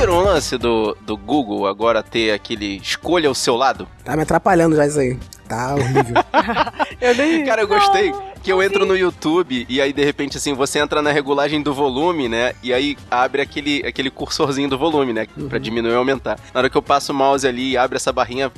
[0.00, 3.88] viram o lance do, do Google agora ter aquele escolha o seu lado?
[4.04, 5.18] Tá me atrapalhando já isso aí.
[5.48, 6.22] Tá horrível.
[7.00, 7.44] Eu nem.
[7.44, 8.12] Cara, eu gostei
[8.42, 11.74] que eu entro no YouTube e aí de repente assim, você entra na regulagem do
[11.74, 12.54] volume, né?
[12.62, 15.26] E aí abre aquele, aquele cursorzinho do volume, né?
[15.48, 16.38] Pra diminuir e aumentar.
[16.54, 18.50] Na hora que eu passo o mouse ali e abre essa barrinha.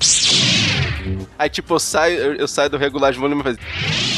[1.39, 4.18] Aí tipo, eu saio, eu, eu saio do regulagem do volume e faz.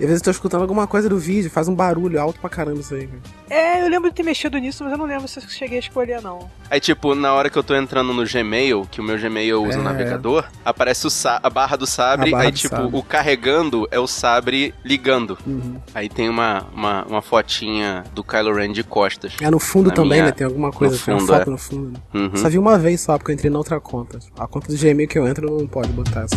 [0.00, 2.50] E às vezes eu tô escutando alguma coisa do vídeo, faz um barulho alto pra
[2.50, 3.20] caramba isso aí, cara.
[3.48, 5.80] É, eu lembro de ter mexido nisso, mas eu não lembro se eu cheguei a
[5.80, 6.50] escolher, não.
[6.68, 9.78] Aí, tipo, na hora que eu tô entrando no Gmail, que o meu Gmail usa
[9.78, 9.84] o É.
[9.84, 11.10] navegador, aparece o
[11.42, 12.90] a barra do sabre, barra aí, do tipo, sabre.
[12.98, 15.38] o carregando é o sabre ligando.
[15.46, 15.76] Uhum.
[15.94, 19.34] Aí tem uma, uma, uma fotinha do Kylo Ren de costas.
[19.40, 20.32] É no fundo também, minha- né?
[20.32, 21.50] Tem alguma coisa, no tem uma fundo, foto é.
[21.50, 22.00] no fundo.
[22.12, 22.36] Uhum.
[22.36, 24.18] Só vi uma vez só, porque eu entrei na outra conta.
[24.38, 26.36] A conta do Gmail que eu entro não pode botar essa.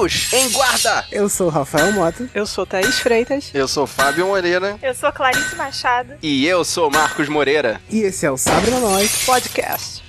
[0.00, 1.04] Em guarda!
[1.12, 2.26] Eu sou o Rafael Mota.
[2.34, 3.50] Eu sou Thaís Freitas.
[3.52, 4.78] Eu sou Fábio Moreira.
[4.82, 6.14] Eu sou Clarice Machado.
[6.22, 7.78] E eu sou Marcos Moreira.
[7.90, 9.26] E esse é o Sabre Nós.
[9.26, 10.02] Podcast.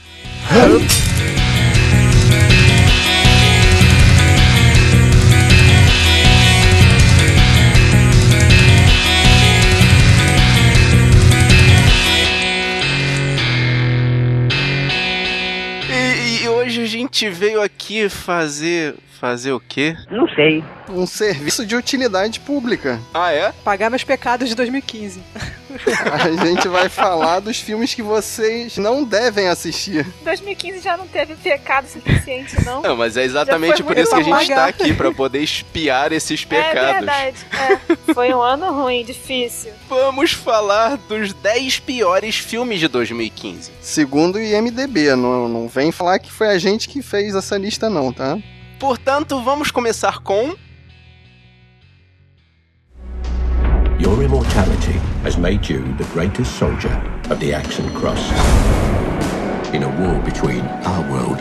[16.62, 18.96] Hoje a gente veio aqui fazer.
[19.22, 19.96] Fazer o quê?
[20.10, 20.64] Não sei.
[20.90, 23.00] Um serviço de utilidade pública.
[23.14, 23.52] Ah, é?
[23.64, 25.22] Pagar meus pecados de 2015.
[26.12, 30.08] A gente vai falar dos filmes que vocês não devem assistir.
[30.24, 32.82] 2015 já não teve pecado suficiente, não.
[32.82, 34.70] Não, mas é exatamente por isso que a gente tá pagar.
[34.70, 36.96] aqui, pra poder espiar esses É pecados.
[36.96, 37.38] verdade.
[37.52, 37.96] É.
[38.14, 39.72] Foi um ano ruim, difícil.
[39.88, 43.72] Vamos falar dos 10 piores filmes de 2015.
[43.82, 47.90] Segundo o IMDB, não, não vem falar que foi a gente que fez essa lista
[47.90, 48.38] não, tá?
[48.82, 50.56] Portanto, vamos começar com.
[54.00, 56.90] Your immortality has made you the greatest soldier
[57.30, 58.20] of the Action Cross.
[59.72, 61.40] In a war between our world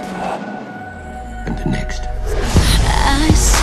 [1.47, 2.03] and the next.
[2.29, 3.57] I see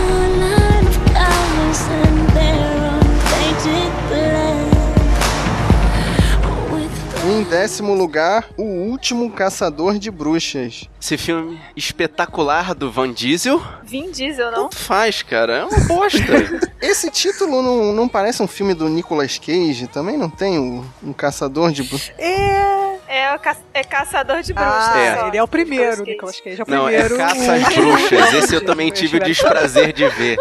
[0.00, 4.71] a line of colors and their untainted blood.
[7.24, 10.88] Em décimo lugar, O Último Caçador de Bruxas.
[11.00, 13.62] Esse filme espetacular do Van Diesel.
[13.84, 14.62] Vin Diesel, não?
[14.64, 15.58] Tanto faz, cara.
[15.58, 16.20] É uma bosta.
[16.82, 19.86] Esse título não, não parece um filme do Nicolas Cage?
[19.86, 22.12] Também não tem um, um caçador de bruxas?
[22.18, 22.82] É.
[23.08, 24.72] É, o ca é caçador de bruxas.
[24.74, 25.26] Ah, só.
[25.28, 26.60] ele é o primeiro, Nicolas Nicolas Cage.
[26.60, 27.16] É o Não, é primeiro.
[27.18, 28.34] Caça às Bruxas.
[28.34, 30.38] Esse eu também tive o desprazer de ver.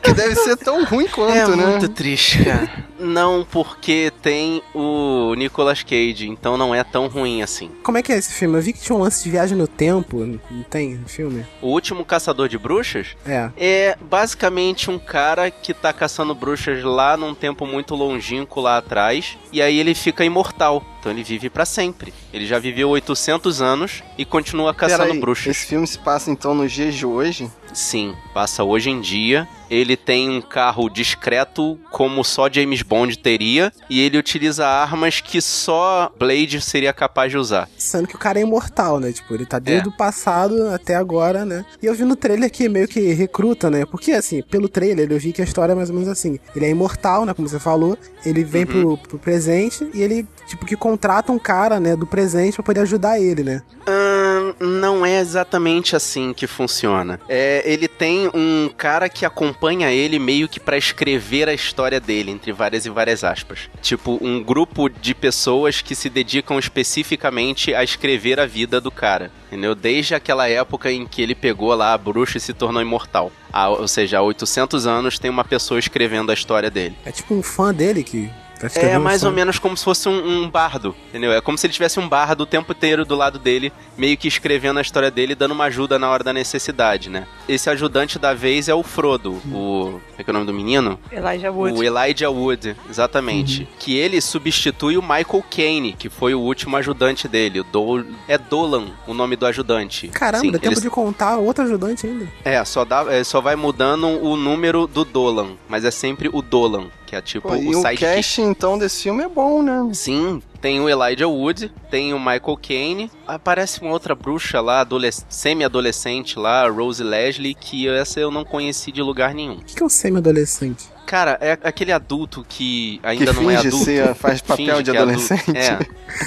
[0.00, 1.66] Que deve ser tão ruim quanto, É né?
[1.66, 2.70] muito triste, cara.
[3.04, 7.70] Não, porque tem o Nicolas Cage, então não é tão ruim assim.
[7.82, 8.56] Como é que é esse filme?
[8.56, 10.24] Eu vi que tinha um lance de viagem no tempo.
[10.50, 11.44] Não tem no filme?
[11.60, 13.50] O último caçador de bruxas É.
[13.56, 19.36] é basicamente um cara que tá caçando bruxas lá num tempo muito longínquo lá atrás,
[19.52, 20.84] e aí ele fica imortal.
[21.00, 22.14] Então ele vive pra sempre.
[22.32, 25.48] Ele já viveu 800 anos e continua caçando Peraí, bruxas.
[25.48, 27.50] Esse filme se passa então nos dias de hoje?
[27.74, 29.46] Sim, passa hoje em dia.
[29.68, 35.40] Ele tem um carro discreto, como só James Bond teria, e ele utiliza armas que
[35.40, 37.68] só Blade seria capaz de usar.
[37.76, 39.10] Sendo que o cara é imortal, né?
[39.10, 39.90] Tipo, ele tá desde É.
[39.90, 41.64] o passado até agora, né?
[41.82, 43.84] E eu vi no trailer que meio que recruta, né?
[43.86, 46.38] Porque, assim, pelo trailer eu vi que a história é mais ou menos assim.
[46.54, 47.34] Ele é imortal, né?
[47.34, 47.98] Como você falou.
[48.24, 51.96] Ele vem pro, pro presente e ele, tipo, que contrata um cara, né?
[51.96, 53.62] Do presente pra poder ajudar ele, né?
[53.88, 57.20] Ahn, não é exatamente assim que funciona.
[57.28, 62.30] É, ele tem um cara que acompanha ele meio que pra escrever a história dele,
[62.30, 63.68] entre várias e várias aspas.
[63.82, 69.30] Tipo, um grupo de pessoas que se dedicam especificamente a escrever a vida do cara.
[69.46, 69.74] Entendeu?
[69.74, 73.30] Desde aquela época em que ele pegou lá a bruxa e se tornou imortal.
[73.78, 76.96] Ou seja, há 800 anos tem uma pessoa escrevendo a história dele.
[77.04, 78.28] É tipo um fã dele que
[78.62, 81.32] É escrevendo mais ou menos como se fosse um, um bardo, entendeu?
[81.32, 84.26] É como se ele tivesse um bardo o tempo inteiro do lado dele, meio que
[84.28, 87.26] escrevendo a história dele, e dando uma ajuda na hora da necessidade, né?
[87.48, 90.00] Esse ajudante da vez é o Frodo, o...
[90.00, 90.98] Como é que é o nome do menino?
[91.10, 91.78] Elijah Wood.
[91.78, 93.68] O Elijah Wood, exatamente.
[93.78, 97.60] Que ele substitui o Michael Caine, que foi o último ajudante dele.
[97.60, 98.04] O Dol...
[98.28, 100.08] É Dolan o nome do ajudante.
[100.08, 102.28] Caramba, Sim, dá tempo eles- de contar outro ajudante ainda.
[102.44, 106.40] É, só, dá, é, só vai mudando o número do Dolan, mas é sempre o
[106.40, 108.00] Dolan, que é tipo Pô, e o o sidekick.
[108.00, 109.88] cast então desse filme é bom, né?
[109.92, 115.24] Sim, tem o Elijah Wood, tem o Michael Caine, aparece uma outra bruxa lá, adolesc-
[115.28, 119.54] semi-adolescente lá, Rose Leslie, que essa eu não conheci de lugar nenhum.
[119.58, 120.86] O que que é um semi-adolescente?
[121.06, 123.76] Cara, é aquele adulto que Que ainda não é adulto.
[123.84, 125.20] ser, faz papel de que é adulto.
[125.20, 125.56] adolescente.
[125.56, 125.78] É.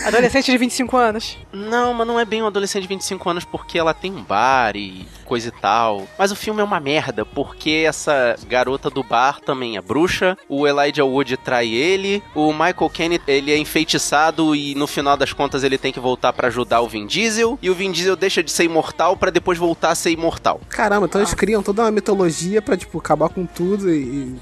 [0.05, 1.37] Adolescente de 25 anos.
[1.53, 4.75] Não, mas não é bem um adolescente de 25 anos porque ela tem um bar
[4.75, 6.05] e coisa e tal.
[6.17, 10.67] Mas o filme é uma merda porque essa garota do bar também é bruxa, o
[10.67, 15.63] Elijah Wood trai ele, o Michael Caine ele é enfeitiçado e no final das contas
[15.63, 18.51] ele tem que voltar pra ajudar o Vin Diesel e o Vin Diesel deixa de
[18.51, 20.59] ser imortal pra depois voltar a ser imortal.
[20.69, 23.95] Caramba, então eles criam toda uma mitologia pra, tipo, acabar com tudo e,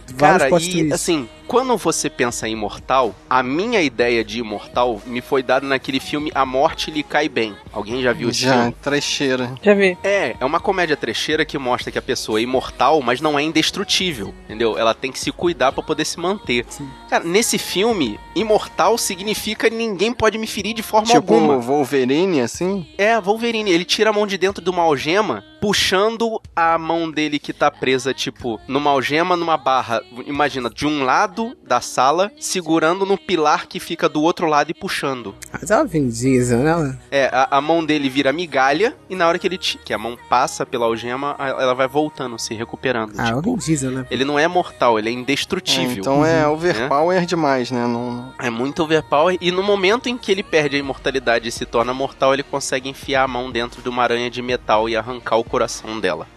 [0.09, 5.01] e Cara, plot e assim, quando você pensa em imortal, a minha ideia de imortal
[5.05, 7.55] me foi dada naquele filme A Morte Lhe Cai Bem.
[7.71, 8.75] Alguém já viu esse Já, filme?
[8.81, 9.55] trecheira.
[9.61, 9.97] Já vi.
[10.03, 13.43] É, é uma comédia trecheira que mostra que a pessoa é imortal, mas não é
[13.43, 14.77] indestrutível, entendeu?
[14.77, 16.65] Ela tem que se cuidar pra poder se manter.
[16.69, 16.89] Sim.
[17.09, 21.55] Cara, nesse filme, imortal significa ninguém pode me ferir de forma Tipo alguma.
[21.55, 22.87] o Wolverine, assim.
[22.97, 27.39] É, Wolverine, ele tira a mão de dentro de uma algema, puxando a mão dele
[27.39, 31.34] que tá presa, tipo, numa algema, numa barra, imagina, de um lado
[31.67, 35.33] da sala, segurando no pilar que fica do outro lado e puxando.
[35.51, 36.97] Mas é o Vin Diesel, né?
[37.11, 40.17] É, a, a mão dele vira migalha, e na hora que ele que a mão
[40.29, 43.13] passa pela algema, ela vai voltando, se recuperando.
[43.17, 44.05] Ah, é o tipo, Vin Diesel, né?
[44.11, 45.97] ele não é mortal, ele é É, indestrutível.
[45.99, 47.85] então é overpower demais, né?
[47.87, 48.33] Não...
[48.39, 49.37] É muito overpower.
[49.41, 52.89] E no momento em que ele perde a imortalidade e se torna mortal, ele consegue
[52.89, 56.27] enfiar a mão dentro de uma aranha de metal e arrancar o coração dela.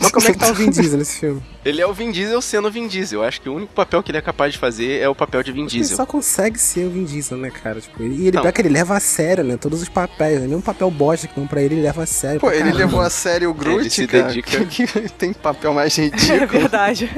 [0.00, 1.42] Mas como é que tá o Vin Diesel nesse filme?
[1.64, 3.20] Ele é o Vin Diesel sendo o Vin Diesel.
[3.20, 5.42] Eu acho que o único papel que ele é capaz de fazer é o papel
[5.42, 5.96] de Vin Ele Diesel.
[5.96, 7.80] só consegue ser o Vin Diesel, né, cara?
[7.80, 8.42] Tipo, e ele, Não.
[8.42, 9.56] pior que ele leva a sério, né?
[9.56, 10.46] Todos os papéis, né?
[10.46, 12.40] Nenhum papel bosta que dão pra ele, ele leva a sério.
[12.40, 12.78] Pô, ele caramba.
[12.78, 14.24] levou a sério o Groot, Ele se cara.
[14.24, 14.64] dedica.
[14.64, 16.46] Que, que tem papel mais É ridículo.
[16.46, 17.10] verdade.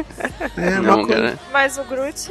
[0.57, 1.39] É, Não, cara.
[1.53, 2.31] Mas o Groot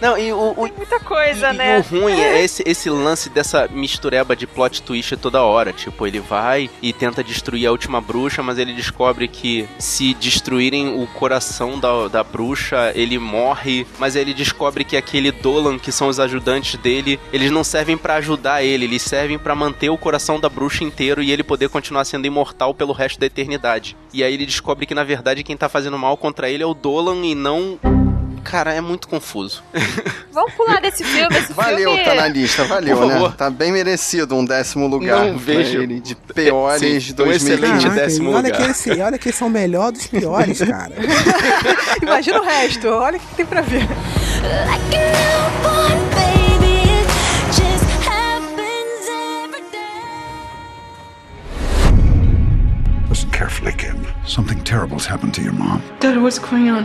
[0.00, 1.76] Não, e o, o, muita coisa, e, né?
[1.76, 5.72] e o ruim é esse, esse lance dessa mistureba de plot twist toda hora.
[5.72, 11.00] Tipo, ele vai e tenta destruir a última bruxa, mas ele descobre que se destruírem
[11.00, 13.86] o coração da, da bruxa, ele morre.
[13.98, 17.96] Mas aí ele descobre que aquele Dolan, que são os ajudantes dele, eles não servem
[17.96, 21.68] pra ajudar ele, eles servem pra manter o coração da bruxa inteiro e ele poder
[21.68, 23.96] continuar sendo imortal pelo resto da eternidade.
[24.12, 26.74] E aí ele descobre que na verdade quem tá fazendo mal contra ele é o
[26.74, 27.78] Dolan e não.
[28.50, 29.62] Cara, é muito confuso.
[30.32, 31.36] Vamos pular desse filme.
[31.36, 32.04] Esse Valeu, filme...
[32.04, 33.34] tá na lista, valeu, né?
[33.36, 35.24] Tá bem merecido um décimo lugar.
[35.26, 35.82] Não vejo.
[35.82, 37.34] ele, de piores Sim, um 2020.
[37.34, 38.64] excelente Caraca, décimo e olha lugar.
[38.64, 40.92] que esse, olha que esse é o melhor dos piores, cara.
[42.02, 42.88] Imagina o resto.
[42.88, 43.80] Olha o que tem pra ver.
[43.82, 47.08] Like a newborn baby, it
[47.48, 49.78] just happens every day.
[53.08, 53.96] Listen carefully, kid.
[54.26, 55.80] Something terrible's happened to your mom.
[56.00, 56.84] Dad, what's going on?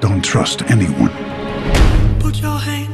[0.00, 1.10] Don't trust anyone.
[2.20, 2.93] Put your hand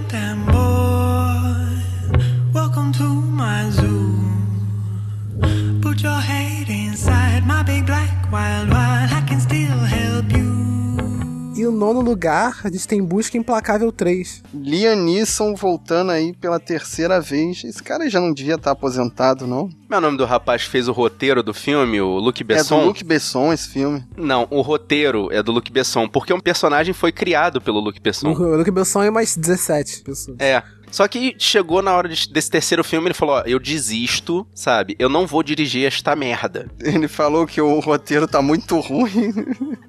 [11.93, 14.43] nono lugar, a gente tem Busca Implacável 3.
[14.55, 17.63] Liam Neeson voltando aí pela terceira vez.
[17.65, 19.69] Esse cara já não devia estar aposentado, não?
[19.69, 22.45] Como é o nome do rapaz que fez o roteiro do filme, o Luc É
[22.45, 22.81] Besson?
[22.81, 24.05] do Luc Besson esse filme.
[24.17, 28.29] Não, o roteiro é do Luc Besson, porque um personagem foi criado pelo Luc Besson.
[28.33, 30.37] O Luke Besson e mais 17 pessoas.
[30.39, 30.63] É.
[30.91, 34.97] Só que chegou na hora de- desse terceiro filme, ele falou, ó, eu desisto, sabe?
[34.99, 36.71] Eu não vou dirigir esta merda.
[36.81, 39.33] Ele falou que o roteiro tá muito ruim.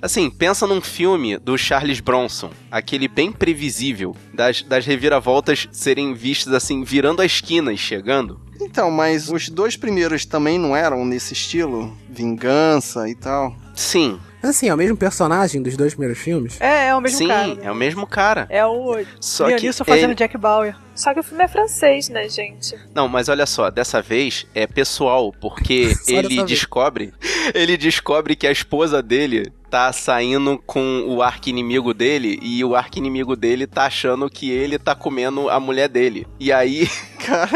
[0.01, 6.53] Assim, pensa num filme do Charles Bronson, aquele bem previsível, das, das reviravoltas serem vistas
[6.53, 8.39] assim, virando a esquina e chegando.
[8.62, 11.98] Então, mas os dois primeiros também não eram nesse estilo?
[12.08, 13.55] Vingança e tal.
[13.75, 16.60] Sim, Assim, é o mesmo personagem dos dois primeiros filmes?
[16.60, 17.57] É, é o mesmo sim, cara.
[17.62, 18.48] é o mesmo cara.
[18.50, 20.75] É o Só Liam que fazendo ele- Jack Bauer.
[20.95, 22.75] Só que o filme é francês, né, gente?
[22.93, 27.13] Não, mas olha só, dessa vez é pessoal, porque ele descobre,
[27.53, 33.37] ele descobre que a esposa dele tá saindo com o arqui-inimigo dele e o arqui-inimigo
[33.37, 36.27] dele tá achando que ele tá comendo a mulher dele.
[36.37, 36.89] E aí,
[37.25, 37.49] Cara,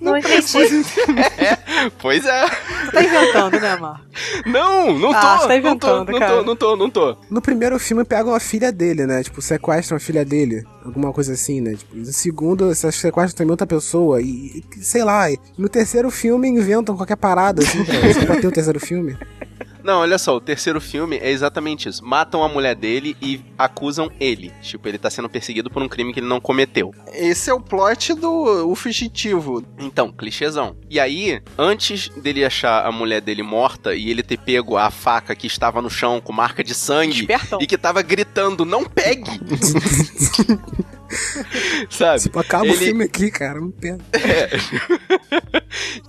[0.00, 0.84] Não, entendi.
[1.98, 2.46] pois é.
[2.46, 4.02] Você tá inventando, né, Mar?
[4.44, 6.32] Não, não tô, Ah, você tá não tô, inventando, não cara.
[6.36, 7.16] tô, não tô, não tô.
[7.30, 9.22] No primeiro filme pegam a filha dele, né?
[9.22, 10.62] Tipo, sequestram a filha dele.
[10.84, 11.74] Alguma coisa assim, né?
[11.74, 14.20] Tipo, no segundo, se sequestram também outra pessoa.
[14.20, 15.30] E, e, sei lá.
[15.30, 19.16] e no terceiro filme inventam qualquer parada, assim, pra, só pra ter o terceiro filme.
[19.86, 22.04] Não, olha só, o terceiro filme é exatamente isso.
[22.04, 24.52] Matam a mulher dele e acusam ele.
[24.60, 26.92] Tipo, ele tá sendo perseguido por um crime que ele não cometeu.
[27.12, 29.64] esse é o plot do o fugitivo.
[29.78, 30.76] Então, clichêzão.
[30.90, 35.36] E aí, antes dele achar a mulher dele morta e ele ter pego a faca
[35.36, 37.60] que estava no chão com marca de sangue Espertão.
[37.62, 39.30] e que tava gritando, não pegue!
[41.88, 42.20] Sabe?
[42.22, 43.60] Tipo, acaba o Ele- filme aqui, cara.
[43.60, 43.98] Não pena.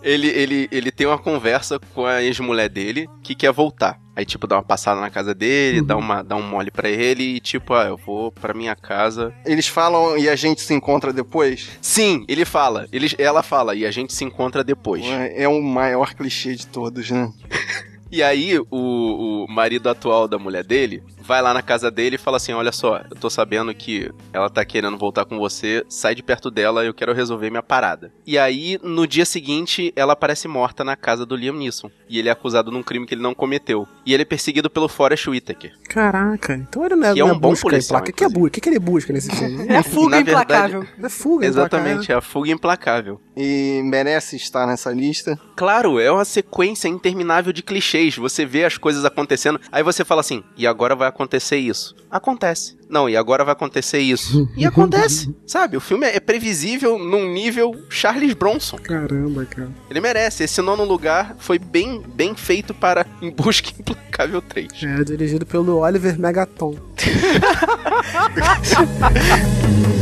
[0.01, 3.99] ele, ele, ele tem uma conversa com a ex-mulher dele que quer voltar.
[4.15, 7.35] Aí, tipo, dá uma passada na casa dele, dá, uma, dá um mole pra ele
[7.35, 9.31] e, tipo, ah, eu vou pra minha casa.
[9.45, 11.69] Eles falam e a gente se encontra depois?
[11.79, 12.87] Sim, ele fala.
[12.91, 15.05] Ele, ela fala, e a gente se encontra depois.
[15.05, 17.31] É o maior clichê de todos, né?
[18.09, 22.19] E aí, o, o marido atual da mulher dele vai lá na casa dele e
[22.19, 26.15] fala assim: Olha só, eu tô sabendo que ela tá querendo voltar com você, sai
[26.15, 28.11] de perto dela, eu quero resolver minha parada.
[28.25, 31.91] E aí, no dia seguinte, ela aparece morta na casa do Liam Neeson.
[32.09, 33.85] E ele é acusado de um crime que ele não cometeu.
[34.05, 35.73] E ele é perseguido pelo Forrest Whitaker.
[35.89, 37.99] Caraca, então ele não é, Que é não um bom busca policial.
[37.99, 39.67] O que, é bu- o que, que ele busca nesse filme?
[39.67, 40.43] É fuga Na verdade-
[40.75, 40.87] implacável.
[41.03, 43.19] É fuga, Exatamente, é a fuga implacável.
[43.35, 45.37] E merece estar nessa lista.
[45.55, 48.15] Claro, é uma sequência interminável de clichês.
[48.15, 51.16] Você vê as coisas acontecendo, aí você fala assim: e agora vai acontecer
[51.57, 51.95] isso.
[52.09, 52.77] Acontece.
[52.89, 54.49] Não, e agora vai acontecer isso.
[54.55, 55.33] E acontece.
[55.45, 55.75] Sabe?
[55.75, 58.77] O filme é previsível num nível Charles Bronson.
[58.77, 59.69] Caramba, cara.
[59.89, 60.43] Ele merece.
[60.43, 64.67] Esse nono lugar foi bem, bem feito para Em Busca Implacável 3.
[64.83, 66.75] É dirigido pelo Oliver Megaton.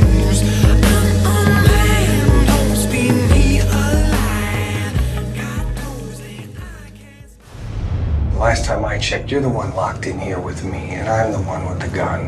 [8.37, 11.39] Last time I checked, you're the one locked in here with me, and I'm the
[11.39, 12.27] one with the gun.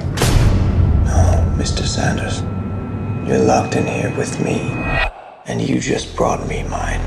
[1.04, 1.86] No, Mr.
[1.86, 2.42] Sanders.
[3.28, 4.72] You're locked in here with me,
[5.48, 7.02] and you just brought me mine.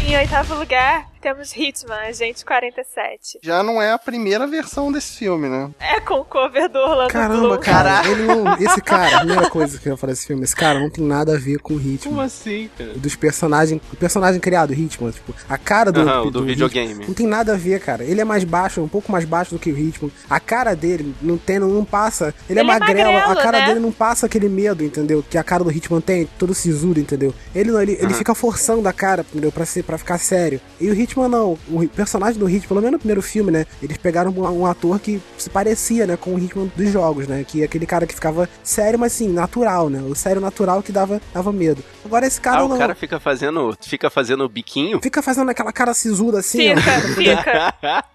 [0.00, 3.38] Em oitavo lugar, temos Hitman, Agente 47.
[3.42, 5.70] Já não é a primeira versão desse filme, né?
[5.78, 7.58] É com o cover do Orlando Caramba, Bloom.
[7.60, 8.06] cara.
[8.08, 10.80] Ele não, esse cara, a primeira coisa que eu ia falar desse filme, esse cara
[10.80, 12.10] não tem nada a ver com o ritmo.
[12.12, 12.94] Como assim, cara?
[12.94, 13.80] Dos personagens.
[13.92, 16.00] O personagem criado, o Hitman, tipo, a cara do.
[16.00, 16.90] Aham, o do videogame.
[16.90, 18.02] Hitman não tem nada a ver, cara.
[18.04, 20.10] Ele é mais baixo, um pouco mais baixo do que o Hitman.
[20.28, 22.34] A cara dele não tem, não, não passa.
[22.48, 23.66] Ele, é Ele é magrelo, a magrelo, cara né?
[23.66, 25.22] dele não passa aquele medo, entendeu?
[25.28, 27.32] Que a cara do Hitman tem, todo sisudo, entendeu?
[27.54, 29.52] Ele ele, ele fica forçando a cara, entendeu?
[29.52, 30.60] Pra, ser, pra ficar sério.
[30.80, 31.58] E o Hitman não.
[31.68, 33.64] O personagem do Hitman, pelo menos no primeiro filme, né?
[33.82, 36.16] Eles pegaram um, ator que se parecia, né?
[36.16, 37.44] Com o Hitman dos jogos, né?
[37.46, 40.00] Que é aquele cara que ficava sério, mas assim, natural, né?
[40.02, 41.82] O sério natural que dava, dava medo.
[42.04, 42.76] Agora esse cara ah, não.
[42.76, 45.00] o cara fica fazendo, fica fazendo biquinho?
[45.02, 47.14] Fica fazendo aquela cara sisuda assim, Fica, ó.
[47.14, 48.12] fica.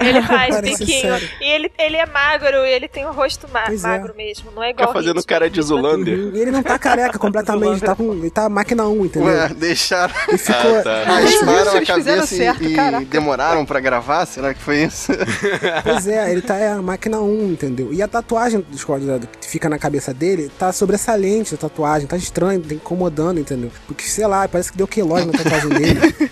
[0.00, 1.00] Ele faz biquinho.
[1.00, 1.28] sério.
[1.40, 3.88] E ele, ele é magro e ele tem um rosto ma- Pois é.
[3.88, 4.50] magro mesmo.
[4.54, 5.26] Não é igual Fica o fazendo Hitman.
[5.26, 6.18] cara de Zulander.
[6.34, 9.28] Ele não tá careca completamente, ele tá, com, ele tá máquina 1, entendeu?
[9.28, 10.14] Ué, deixaram.
[10.32, 10.78] E ficou.
[10.78, 11.04] Ah, tá.
[11.04, 13.04] Rasparam a eles fizeram cabeça certo, e, caraca.
[13.04, 14.26] demoraram pra gravar?
[14.26, 15.12] Será que foi isso?
[15.82, 17.92] Pois é, ele tá é a máquina 1, entendeu?
[17.92, 22.06] E a tatuagem do Scott Adams que fica na cabeça dele tá sobressalente a tatuagem,
[22.06, 23.70] tá estranho, tá incomodando, entendeu?
[23.86, 26.00] Porque, sei lá, parece que deu queloide na tatuagem dele.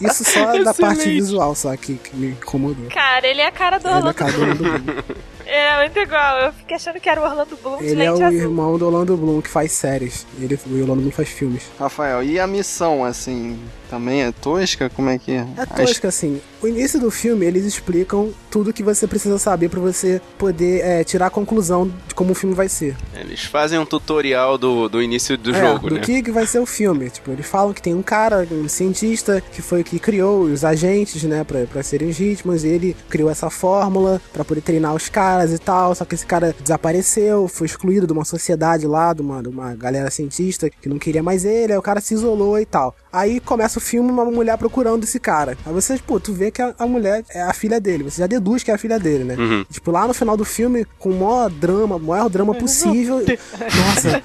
[0.00, 1.20] Isso só da parte Excelente.
[1.20, 2.86] visual, só que, que me incomodou.
[2.88, 5.04] Cara, ele é a cara do Ele é Orlando cara do Orlando.
[5.50, 6.38] É muito igual.
[6.40, 8.32] Eu fiquei achando que era o Orlando Bloom de Ele é o azul.
[8.32, 10.26] irmão do Orlando Bloom que faz séries.
[10.38, 11.62] Ele, o Orlando Bloom faz filmes.
[11.78, 14.90] Rafael, e a missão, assim, também é tosca?
[14.90, 15.46] Como é que é?
[15.56, 16.40] É tosca, assim.
[16.60, 21.02] O início do filme, eles explicam tudo que você precisa saber pra você poder é,
[21.04, 22.94] tirar a conclusão de como o filme vai ser.
[23.14, 26.00] Eles fazem um tutorial do, do início do É, jogo, do né?
[26.02, 27.08] que, que vai ser o filme.
[27.08, 30.62] Tipo, eles falam que tem um cara, um cientista, que foi o que criou os
[30.64, 34.94] agentes, né, pra, pra serem os ritmos, e ele criou essa fórmula pra poder treinar
[34.94, 39.12] os caras e tal, só que esse cara desapareceu, foi excluído de uma sociedade lá,
[39.12, 42.14] de uma, de uma galera cientista que não queria mais ele, aí o cara se
[42.14, 42.94] isolou e tal.
[43.12, 45.56] Aí começa o filme, uma mulher procurando esse cara.
[45.64, 48.26] Aí você, pô, tu vê que a, a mulher é a filha dele, você já
[48.26, 49.34] deduz que é a filha dele, né?
[49.36, 49.64] Uhum.
[49.70, 53.18] Tipo, lá no final do filme, com o maior drama, o maior drama possível.
[53.18, 54.22] Nossa,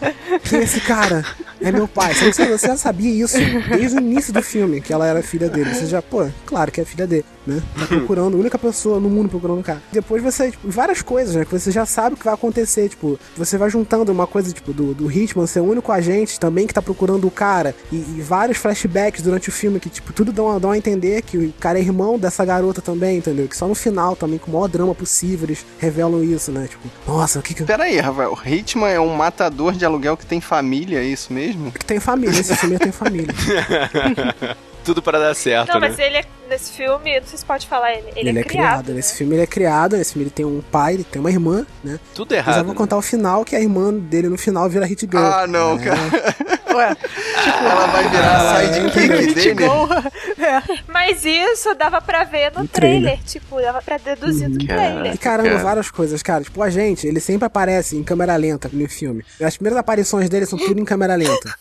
[0.49, 1.25] quem é esse cara?
[1.61, 2.13] É meu pai.
[2.13, 3.37] Você, você- já sabia isso
[3.69, 5.73] desde o início do filme, que ela era filha dele.
[5.73, 7.61] Você já, pô, claro que é filha dele, né?
[7.77, 9.81] Tá procurando, a única pessoa no mundo procurando o cara.
[9.91, 11.45] Depois você, tipo, várias coisas, né?
[11.45, 12.89] Que você já sabe o que vai acontecer.
[12.89, 16.67] Tipo, você vai juntando uma coisa, tipo, do, do Hitman ser o único agente também
[16.67, 17.73] que tá procurando o cara.
[17.91, 21.37] E, e vários flashbacks durante o filme que, tipo, tudo dão, dão a entender que
[21.37, 23.47] o cara é irmão dessa garota também, entendeu?
[23.47, 26.67] Que só no final também, com o maior drama possível, eles revelam isso, né?
[26.67, 27.63] Tipo, nossa, o que que.
[27.63, 28.33] Pera aí, Rafael.
[28.33, 31.71] O Hitman é um matador de aluguel que tem família, é isso mesmo?
[31.71, 33.33] que tem família, esse filme tem família.
[34.83, 35.87] Tudo para dar certo, Não, né?
[35.89, 38.09] mas ele é, nesse filme, não sei se pode falar ele.
[38.15, 38.95] Ele, Ele, é, é criado, né?
[38.95, 41.65] nesse filme ele é criado, nesse filme ele tem um pai, ele tem uma irmã,
[41.83, 41.99] né?
[42.13, 42.57] Tudo Mas errado.
[42.59, 45.23] eu vou contar o final, que a irmã dele no final vira Hit Girl.
[45.23, 45.83] Ah, não, É.
[45.83, 45.99] cara.
[46.73, 46.97] Ué,
[47.61, 49.49] Ela vai virar sidekick dele?
[49.63, 49.87] igual.
[50.43, 50.61] É.
[50.91, 53.01] Mas isso dava pra ver no No trailer.
[53.13, 53.23] trailer.
[53.23, 54.79] Tipo, dava pra deduzir do Cara.
[54.81, 55.13] trailer.
[55.13, 55.63] E caramba, Cara.
[55.63, 56.43] várias coisas, cara.
[56.43, 59.23] Tipo, a gente, ele sempre aparece em câmera lenta no filme.
[59.41, 61.55] As primeiras aparições dele são tudo em câmera lenta.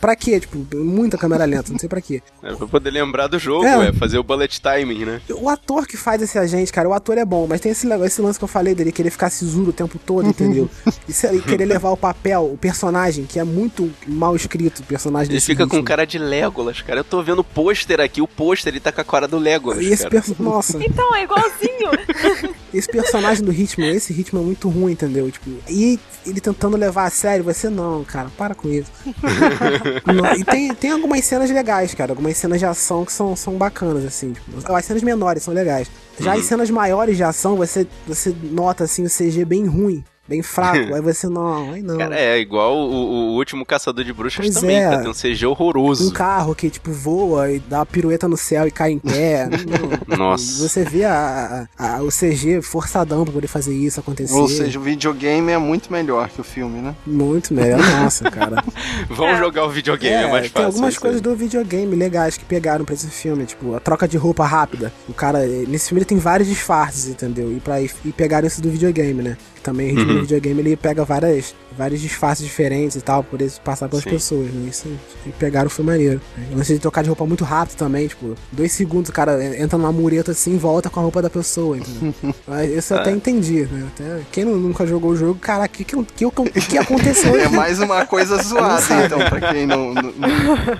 [0.00, 0.40] Pra quê?
[0.40, 2.22] Tipo, muita câmera lenta, não sei pra quê.
[2.42, 3.88] É pra poder lembrar do jogo, É.
[3.88, 5.20] é, fazer o bullet timing, né?
[5.30, 8.06] O ator que faz esse agente, cara, o ator é bom, mas tem esse, negócio-
[8.06, 10.68] esse lance que eu falei dele, querer ficar sisuro o tempo todo, entendeu?
[11.08, 14.84] E se- e querer levar o papel, o personagem, que é muito mal escrito, o
[14.84, 15.84] personagem Ele desse fica com ritmo.
[15.86, 17.00] cara de Legolas, cara.
[17.00, 19.80] Eu tô vendo o pôster aqui, o pôster ele tá com a cara do Legolas,
[19.82, 20.10] E esse cara.
[20.10, 22.54] perso- Nossa, Então, é igualzinho.
[22.76, 25.30] esse personagem do ritmo, esse ritmo é muito ruim, entendeu?
[25.30, 28.90] Tipo, e ele tentando levar a sério, você não, cara, para com isso.
[30.06, 33.54] Não, e tem, tem algumas cenas legais, cara, algumas cenas de ação que são, são
[33.56, 34.32] bacanas, assim.
[34.32, 35.90] Tipo, as cenas menores são legais.
[36.18, 36.38] Já Uhum.
[36.38, 40.92] as cenas maiores de ação, você, você nota, assim, o CG bem ruim, bem fraco.
[40.94, 41.98] aí você, não, aí não.
[41.98, 44.84] Cara, é igual o, o último Caçador de Bruxas Pois também, é.
[44.88, 45.02] cara.
[45.02, 46.08] Tem um CG horroroso.
[46.08, 49.48] Um carro que, tipo, voa e dá uma pirueta no céu e cai em pé.
[50.08, 50.16] Não.
[50.16, 50.66] Nossa.
[50.68, 54.34] Você vê a, a- a- o CG forçadão pra poder fazer isso acontecer.
[54.34, 56.94] Ou seja, o videogame é muito melhor que o filme, né?
[57.06, 57.78] Muito melhor.
[57.78, 58.62] Nossa, cara.
[59.10, 60.54] Vamos jogar o videogame, é, mais fácil.
[60.54, 61.22] Tem algumas isso coisas aí.
[61.22, 64.92] do videogame legais que pegaram pra esse filme, tipo, a troca de roupa rápida.
[65.08, 67.52] O cara, nesse filme ele tem vários disfarces, entendeu?
[67.52, 69.36] E, pra, e pegaram isso do videogame, né?
[69.64, 70.14] Também ritmo Uhum.
[70.16, 74.10] do videogame ele pega várias, vários disfarces diferentes e tal, por poder passar pelas Sim.
[74.10, 74.68] pessoas, né?
[74.68, 74.88] Isso
[75.22, 76.20] que pegaram foi maneiro.
[76.52, 79.76] O lance de trocar de roupa muito rápido também, tipo, dois segundos o cara entra
[79.78, 82.14] numa mureta assim e volta com a roupa da pessoa, entendeu?
[82.46, 83.12] Mas Isso eu até É.
[83.12, 83.88] entendi, né?
[83.94, 87.80] Até, quem nunca jogou o jogo, cara, o que, que, que, que aconteceu É mais
[87.80, 89.06] uma coisa zoada, sabe.
[89.06, 89.92] então, pra quem não.
[89.94, 90.14] não-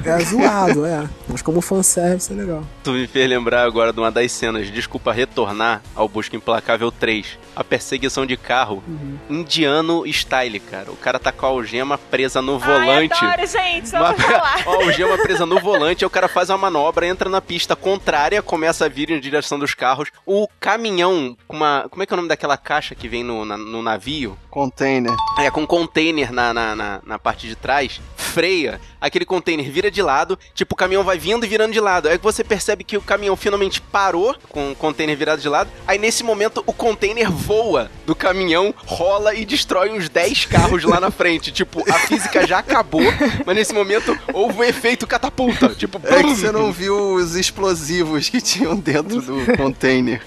[0.05, 1.09] É zoado, é.
[1.29, 2.63] Mas como fanservice é legal.
[2.83, 7.39] Tu me fez lembrar agora de uma das cenas, desculpa retornar ao Busca Implacável 3.
[7.57, 8.83] A perseguição de carro,
[9.29, 10.84] indiano style, cara.
[10.93, 13.15] O cara tá com a algema presa no volante.
[13.21, 13.91] Ai, adoro, gente.
[13.91, 14.63] Uma, Vamos falar.
[14.67, 18.43] a algema presa no volante, aí o cara faz uma manobra, entra na pista contrária,
[18.43, 20.11] começa a vir em direção dos carros.
[20.27, 21.87] O caminhão, com uma.
[21.91, 24.37] Como é que é o nome daquela caixa que vem no, na- no navio?
[24.51, 25.13] Container.
[25.39, 28.01] É, com container na, na, na, na parte de trás,
[28.35, 32.09] freia, aquele container vira de lado, tipo, o caminhão vai vindo e virando de lado.
[32.09, 35.99] Aí você percebe que o caminhão finalmente parou com o container virado de lado, aí
[35.99, 41.11] nesse momento o container voa do caminhão, rola e destrói uns 10 carros lá na
[41.11, 41.53] frente.
[41.65, 43.01] Tipo, a física já acabou,
[43.47, 45.69] mas nesse momento houve um efeito catapulta.
[45.69, 50.21] Tipo, É que você não viu os explosivos que tinham dentro do container.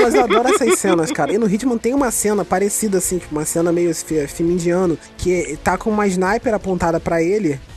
[0.00, 1.32] Mas eu adoro essas cenas, cara.
[1.32, 4.98] E no Hitman tem uma cena parecida, assim, tipo, uma cena meio fi- filme indiano,
[5.16, 7.31] que tá com uma sniper apontada pra ele,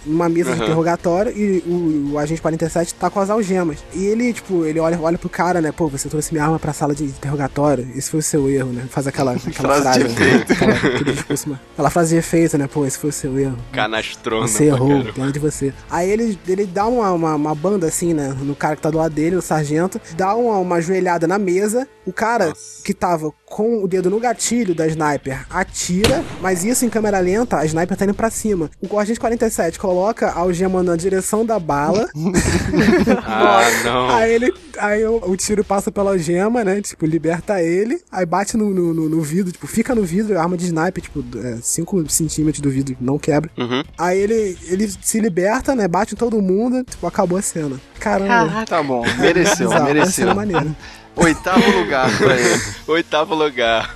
[0.06, 0.66] numa mesa de Aham.
[0.66, 3.80] interrogatório, e o, o agente 47 tá com as algemas.
[3.94, 5.72] E ele, tipo, ele olha, olha pro cara, né?
[5.72, 7.88] Pô, você trouxe minha arma pra sala de interrogatório.
[7.96, 8.86] Esse foi o seu erro, né?
[8.90, 10.00] Faz aquela, aquela Frase frase.
[10.00, 10.54] de efeito.
[10.54, 12.68] Aquela, discurso, aquela frase de efeito, né?
[12.68, 13.58] Pô, esse foi o seu erro.
[13.72, 14.48] Canastrona.
[14.48, 15.74] Você errou, plano de você.
[15.90, 18.36] Aí ele, ele dá uma, uma, uma banda assim, né?
[18.42, 21.88] No cara que tá do lado dele, o sargento, dá uma, uma joelhada na mesa.
[22.06, 26.90] O cara que tava com o dedo no gatilho da sniper atira, mas isso em
[26.90, 28.70] câmera lenta, a sniper tá indo pra cima.
[28.90, 32.10] O agente 47 coloca a algema na direção da bala.
[33.26, 34.10] Ah, não.
[34.10, 34.54] Aí ele.
[34.78, 36.82] Aí o, o tiro passa pela algema, né?
[36.82, 38.00] Tipo, liberta ele.
[38.12, 41.24] Aí bate no, no, no- no vidro, tipo, fica no vidro, arma de sniper, tipo,
[41.62, 43.50] 5 centímetros do vidro, não quebra.
[43.58, 43.84] Uhum.
[43.98, 45.88] Aí ele, ele se liberta, né?
[45.88, 47.80] Bate em todo mundo, tipo, acabou a cena.
[48.00, 48.66] Caramba.
[48.66, 50.36] Tá bom, mereceu, Bizarro, mereceu.
[50.36, 50.76] Maneira.
[51.16, 52.62] Oitavo lugar pra ele.
[52.88, 53.96] Oitavo lugar.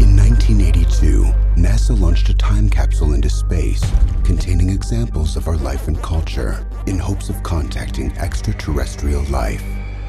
[0.00, 3.82] In 1982, NASA launched a time capsule into space
[4.24, 9.62] containing examples of our life and culture in hopes of contacting extraterrestrial life.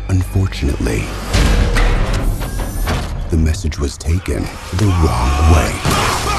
[0.09, 1.01] Unfortunately,
[3.29, 4.43] the message was taken
[4.77, 6.34] the wrong way.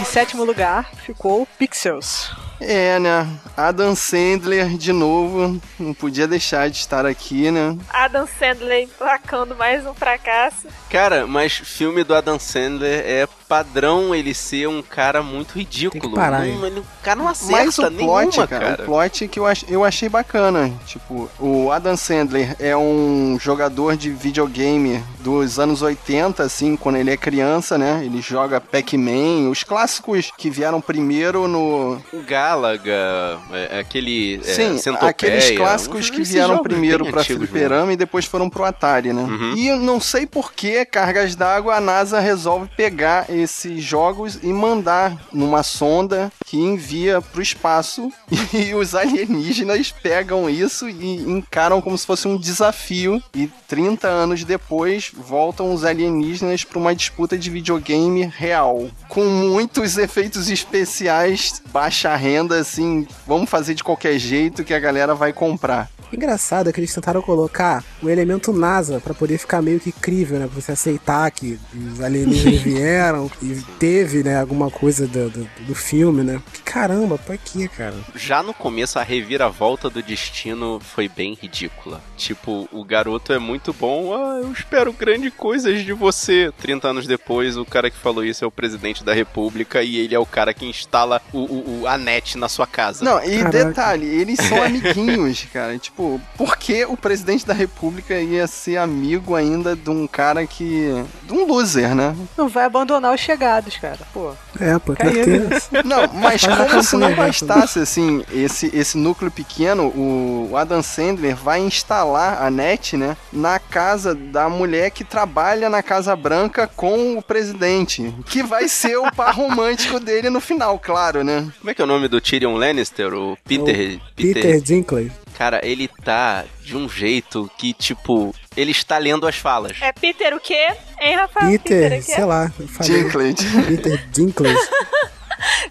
[0.00, 2.30] Em sétimo lugar ficou Pixels.
[2.60, 3.26] É, né?
[3.56, 5.60] Adam Sandler de novo.
[5.78, 7.76] Não podia deixar de estar aqui, né?
[7.90, 10.68] Adam Sandler emplacando mais um fracasso.
[10.88, 16.00] Cara, mas filme do Adam Sandler é padrão ele ser um cara muito ridículo.
[16.00, 17.96] Tem que parar, Não- ele- o cara não acerta Mas o plot,
[18.28, 18.82] nenhuma, cara, cara.
[18.82, 20.72] o plot que eu, ach- eu achei bacana.
[20.86, 27.10] Tipo, o Adam Sandler é um jogador de videogame dos anos 80, assim, quando ele
[27.10, 28.00] é criança, né?
[28.02, 32.00] Ele joga Pac-Man, os clássicos que vieram primeiro no.
[32.10, 34.40] O Galaga, é, aquele.
[34.44, 39.12] é, Sim, Centopeia, aqueles clássicos que vieram primeiro pra fliperama e depois foram pro Atari,
[39.12, 39.22] né?
[39.22, 39.54] Uhum.
[39.56, 45.16] E não sei por que, cargas d'água, a NASA resolve pegar esses jogos e mandar
[45.32, 48.10] numa sonda que envia pro espaço.
[48.52, 53.22] E os alienígenas pegam isso e encaram como se fosse um desafio.
[53.34, 58.88] E 30 anos depois voltam os alienígenas para uma disputa de videogame real.
[59.08, 65.14] Com muitos efeitos especiais baixa renda assim vamos fazer de qualquer jeito que a galera
[65.14, 65.90] vai comprar.
[66.12, 70.38] Engraçado é que eles tentaram colocar o elemento NASA pra poder ficar meio que crível,
[70.38, 70.46] né?
[70.50, 71.58] Pra você aceitar que
[71.92, 76.40] os alienígenas vieram e teve, né, alguma coisa do, do, do filme, né?
[76.52, 77.94] Que caramba, pra quê, cara?
[78.14, 82.00] Já no começo, a reviravolta do destino foi bem ridícula.
[82.16, 86.50] Tipo, o garoto é muito bom, ah, eu espero grandes coisas de você.
[86.60, 90.14] 30 anos depois, o cara que falou isso é o presidente da república e ele
[90.14, 93.04] é o cara que instala o, o- o- a net na sua casa.
[93.04, 93.64] Não, e Caraca.
[93.66, 95.78] detalhe, eles são amiguinhos, cara.
[95.78, 101.04] Tipo, por que o presidente da república ia ser amigo ainda de um cara que.
[101.24, 102.16] de um loser, né?
[102.36, 103.98] Não vai abandonar os chegados, cara.
[104.12, 104.32] Pô.
[104.60, 105.48] É, pô, tem que Caiu.
[105.48, 105.84] ter.
[105.84, 111.34] Não, mas como se não campanha, bastasse, assim, esse, esse núcleo pequeno, o Adam Sandler
[111.34, 117.16] vai instalar a net, né, na casa da mulher que trabalha na Casa Branca com
[117.18, 121.50] o presidente, que vai ser o par romântico dele no final, claro, né?
[121.58, 123.12] Como é que é o nome do Tyrion Lannister?
[123.14, 124.00] O Peter.
[124.14, 125.12] Peter Dinklage.
[125.36, 129.76] Cara, ele tá de um jeito que, tipo, ele está lendo as falas.
[129.80, 130.68] É Peter o quê?
[131.00, 131.50] Hein, Rafael?
[131.50, 132.02] Peter, o quê?
[132.02, 133.02] sei lá, falei.
[133.02, 133.66] Dinklage.
[133.66, 134.58] Peter Dinklage.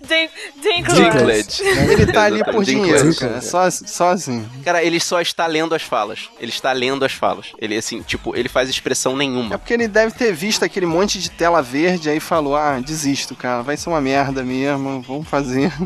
[0.02, 0.30] Din
[0.62, 1.02] Dinklage.
[1.04, 1.64] Dinklage.
[1.92, 3.42] Ele tá ali por dinheiro, cara.
[3.42, 4.48] Só, só assim.
[4.64, 6.30] Cara, ele só está lendo as falas.
[6.40, 7.48] Ele está lendo as falas.
[7.60, 9.58] Ele, assim, tipo, ele faz expressão É nenhuma.
[9.58, 13.62] porque ele deve ter visto aquele monte de tela verde aí falou: ah, desisto, cara,
[13.64, 15.72] vai ser uma merda mesmo, vamos fazer.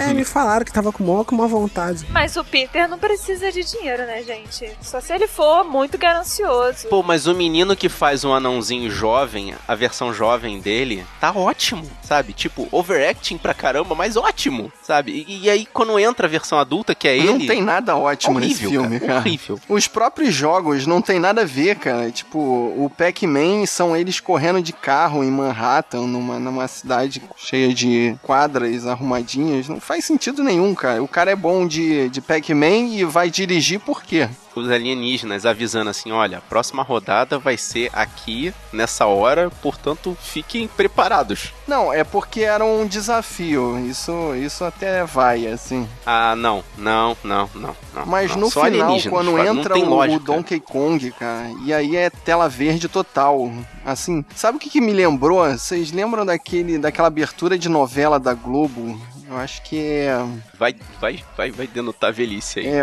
[0.00, 2.06] É, me falaram que tava com maior com uma vontade.
[2.10, 4.70] Mas o Peter não precisa de dinheiro, né, gente?
[4.80, 6.88] Só se ele for muito ganancioso.
[6.88, 11.88] Pô, mas o menino que faz um anãozinho jovem, a versão jovem dele, tá ótimo,
[12.02, 12.32] sabe?
[12.32, 12.68] Tipo,
[13.06, 15.24] overacting pra caramba, mas ótimo, sabe?
[15.26, 17.26] E, e aí, quando entra a versão adulta, que é ele.
[17.26, 19.20] Não tem nada ótimo nesse horrível, filme, cara.
[19.20, 19.60] Horrível.
[19.68, 22.10] Os próprios jogos não tem nada a ver, cara.
[22.10, 28.16] Tipo, o Pac-Man são eles correndo de carro em Manhattan, numa, numa cidade cheia de
[28.22, 29.68] quadras arrumadinhas.
[29.68, 31.02] Não faz sentido nenhum, cara.
[31.02, 34.28] O cara é bom de, de Pac-Man e vai dirigir por quê?
[34.56, 40.66] Os alienígenas avisando assim: olha, a próxima rodada vai ser aqui, nessa hora, portanto, fiquem
[40.66, 41.52] preparados.
[41.68, 43.78] Não, é porque era um desafio.
[43.86, 45.86] Isso, isso até vai, assim.
[46.06, 47.76] Ah, não, não, não, não.
[47.94, 48.42] não Mas não.
[48.42, 50.24] no final, quando entra o lógica.
[50.24, 53.50] Donkey Kong, cara, e aí é tela verde total.
[53.84, 55.44] Assim, sabe o que, que me lembrou?
[55.50, 58.98] Vocês lembram daquele, daquela abertura de novela da Globo?
[59.28, 60.10] Eu acho que é,
[60.58, 62.66] Vai, vai, vai, vai denotar velhice aí.
[62.66, 62.78] é,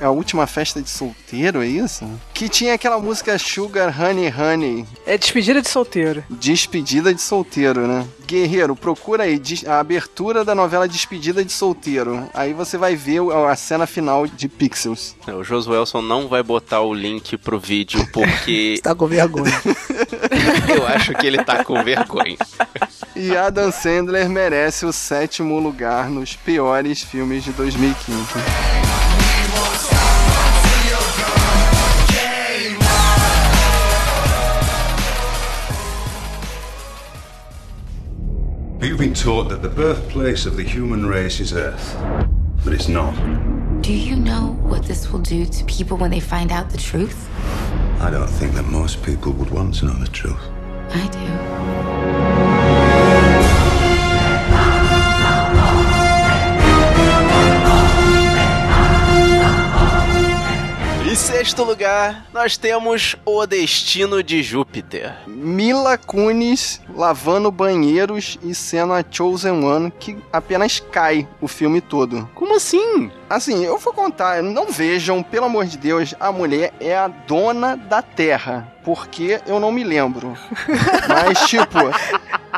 [0.00, 2.04] é a última festa de solteiro, é isso?
[2.38, 6.22] Que tinha aquela música Sugar Honey Honey, É despedida de solteiro.
[6.30, 8.06] Despedida de solteiro, né?
[8.28, 12.28] Guerreiro, procura aí a abertura da novela Despedida de Solteiro.
[12.32, 15.16] Aí você vai ver a cena final de Pixels.
[15.26, 19.60] O Josuelson não vai botar o link pro vídeo porque tá com vergonha.
[20.72, 22.36] eu acho que ele tá com vergonha.
[23.16, 29.07] E Adam Sandler merece o sétimo lugar nos piores filmes de 2015.
[38.80, 41.96] You've been taught that the birthplace of the human race is Earth,
[42.64, 43.12] but it's not.
[43.82, 47.28] Do you know what this will do to people when they find out the truth?
[48.00, 50.38] I don't think that most people would want to know the truth.
[50.90, 51.08] I
[52.44, 52.47] do.
[61.18, 65.16] Sexto lugar, nós temos O Destino de Júpiter.
[65.26, 72.30] Mila Kunis lavando banheiros e sendo a Chosen One que apenas cai o filme todo.
[72.36, 73.10] Como assim?
[73.28, 77.76] Assim, eu vou contar, não vejam, pelo amor de Deus, a mulher é a dona
[77.76, 78.72] da Terra.
[78.84, 80.34] Porque eu não me lembro.
[81.08, 81.78] Mas, tipo,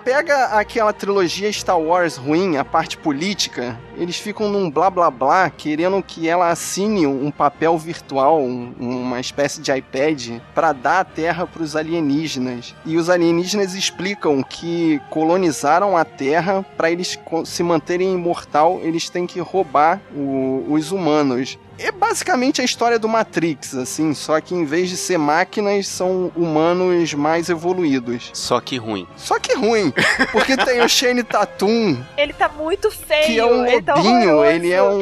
[0.05, 5.51] pega aquela trilogia Star Wars ruim, a parte política, eles ficam num blá blá blá,
[5.51, 11.05] querendo que ela assine um papel virtual, um- uma espécie de iPad, pra dar a
[11.05, 12.75] Terra pros alienígenas.
[12.85, 19.27] E os alienígenas explicam que colonizaram a Terra pra eles se manterem imortal, eles têm
[19.27, 21.59] que roubar o- os humanos.
[21.83, 26.31] É basicamente a história do Matrix, assim, só que em vez de ser máquinas, são
[26.37, 28.31] humanos mais evoluídos.
[28.35, 29.07] Só que ruim.
[29.17, 29.93] Só que ruim.
[30.31, 33.27] porque tem o Shane Tatum, Ele tá muito feio.
[33.27, 34.93] que é um ele tá lobinho, ele é um É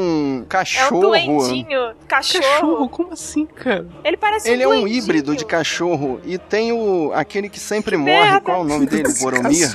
[0.42, 1.00] um cachorro.
[1.00, 1.92] doentinho.
[2.06, 2.88] Cachorro.
[2.88, 3.86] Como assim, cara?
[4.04, 8.12] Ele parece Ele é um híbrido de cachorro e tem o aquele que sempre morre,
[8.12, 8.40] merda.
[8.40, 9.12] qual é o nome dele?
[9.20, 9.68] Boromir?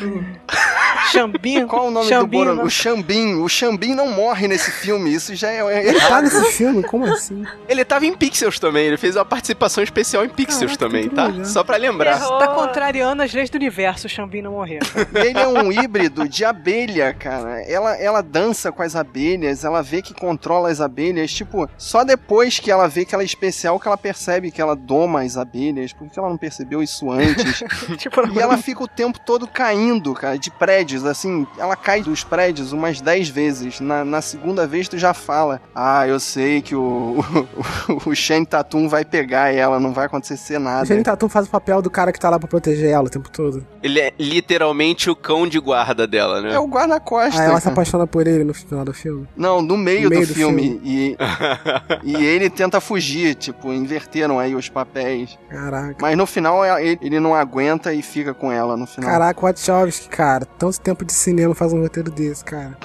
[1.11, 1.67] Xambinho.
[1.67, 2.65] Qual é o nome Xambinho, do Boromir?
[2.65, 3.33] O Xambin.
[3.41, 6.23] O Xambin não morre nesse filme, isso já é, é Ele tá errado.
[6.23, 6.83] nesse filme?
[6.93, 7.43] Como assim?
[7.67, 11.25] Ele tava em Pixels também, ele fez uma participação especial em Pixels Caraca, também, tá?
[11.25, 11.45] legal.
[11.45, 12.19] Só pra lembrar.
[12.19, 12.37] Terror.
[12.37, 14.81] Tá contrariando as leis do universo, o Xambinho não morrer.
[15.15, 17.63] Ele é um híbrido de abelha, cara.
[17.63, 21.33] Ela, ela dança com as abelhas, ela vê que controla as abelhas.
[21.33, 24.75] Tipo, só depois que ela vê que ela é especial que ela percebe que ela
[24.75, 25.93] doma as abelhas.
[25.93, 27.63] Por que ela não percebeu isso antes?
[27.97, 32.23] tipo, E ela fica o tempo todo caindo, cara, de prédios, assim, ela cai dos
[32.23, 33.79] prédios umas 10 vezes.
[33.79, 38.45] Na, na segunda vez tu já fala, ah, eu sei que o, o, o Shane
[38.45, 40.85] Tatum vai pegar ela, não vai acontecer O nada.
[40.85, 43.29] Channing Tatum faz o papel do cara que tá lá pra proteger ela o tempo
[43.29, 43.65] todo.
[43.81, 46.53] Ele é literalmente o cão de guarda dela, né?
[46.53, 47.39] É o guarda-costas.
[47.39, 49.27] Aí ela se apaixona por ele no final do filme.
[49.35, 50.81] Não, no meio, No meio do, do filme.
[50.83, 51.17] E,
[52.03, 55.37] e ele tenta fugir, tipo, inverteram aí os papéis.
[55.49, 55.95] Caraca.
[56.01, 59.09] Mas no final ele, ele não aguenta e fica com ela no final.
[59.09, 60.45] Caraca, o Wachowski, cara.
[60.45, 62.77] Tanto tempo de cinema faz um roteiro desse, cara.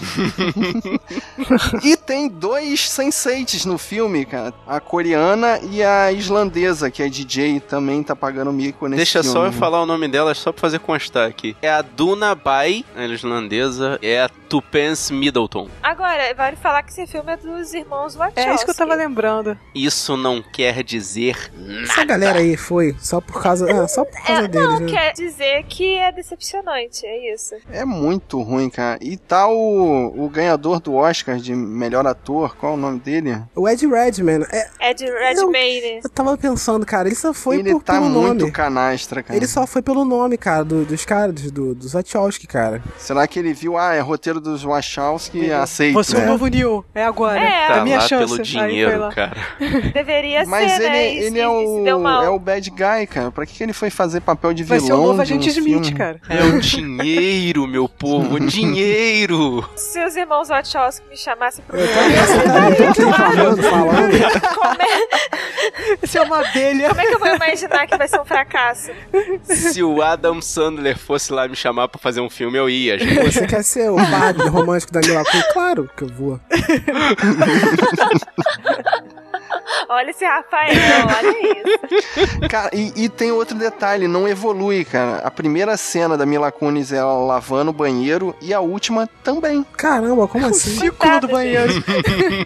[1.82, 3.88] E tem dois sensates no filme,
[4.29, 4.53] cara.
[4.66, 9.33] A coreana e a islandesa, que é DJ, também tá pagando mico nesse Deixa filme.
[9.33, 9.57] só eu né?
[9.59, 11.57] falar o nome dela, só pra fazer constar aqui.
[11.62, 15.68] É a Duna Bai, a islandesa, é a Tupence Middleton.
[15.83, 18.40] Agora, vale falar que esse filme é dos irmãos Wachowski.
[18.48, 19.57] É isso que eu tava lembrando.
[19.74, 21.51] Isso não quer dizer
[21.85, 23.70] Essa galera aí foi só por causa.
[23.70, 24.87] Ah, só por causa É, deles, não, né?
[24.90, 27.55] quer dizer que é decepcionante, é isso.
[27.70, 28.98] É muito ruim, cara.
[29.03, 33.42] E tá o, o ganhador do Oscar de melhor ator, qual é o nome dele?
[33.55, 36.01] O Ed Redman, é, É de Redmayne.
[36.05, 38.53] eu tava pensando, cara, ele só foi ele por, tá pelo muito nome.
[38.53, 39.37] canastra, cara.
[39.37, 42.83] Ele só foi pelo nome, cara, do- dos caras, do, dos Wachowski, cara.
[42.97, 45.95] Será que ele viu, ah, é roteiro dos Wachowski, aceita.
[45.95, 46.85] Você é o novo Neil.
[46.95, 47.38] É agora.
[47.41, 47.49] É.
[47.49, 48.27] É Tá a minha lá chance.
[48.27, 49.12] pelo Aí dinheiro, lá.
[49.12, 49.37] cara.
[49.93, 51.14] Deveria Mas ser, ele, né?
[51.14, 51.87] E ele se- é, o,
[52.25, 53.31] é o bad guy, cara.
[53.31, 54.97] Pra que, que ele foi fazer papel de Vai vilão?
[54.97, 55.93] ser o novo de um Agente Smith, filme?
[55.99, 56.21] cara.
[56.29, 59.69] É o dinheiro, meu povo, o dinheiro.
[59.77, 64.55] Se os irmãos Wachowski me chamassem pro Eu tá eu falando, falando.
[64.55, 66.88] como, é, Isso é uma abelha.
[66.88, 68.90] como é que eu vou imaginar que vai ser um fracasso?
[69.42, 73.33] Se o Adam Sandler fosse lá me chamar pra fazer um filme, eu ia, gente.
[73.33, 75.47] Você quer ser o Barbie romântico da Mila Kunis?
[75.53, 76.40] Claro que eu vou.
[79.88, 80.75] Olha esse Rafael,
[81.16, 82.49] olha isso.
[82.49, 85.18] Cara, e, e tem outro detalhe, não evolui, cara.
[85.25, 89.64] A primeira cena da Mila Kunis é ela lavando o banheiro e a última também.
[89.77, 90.79] Caramba, como assim?
[90.79, 91.73] Ciclo do banheiro.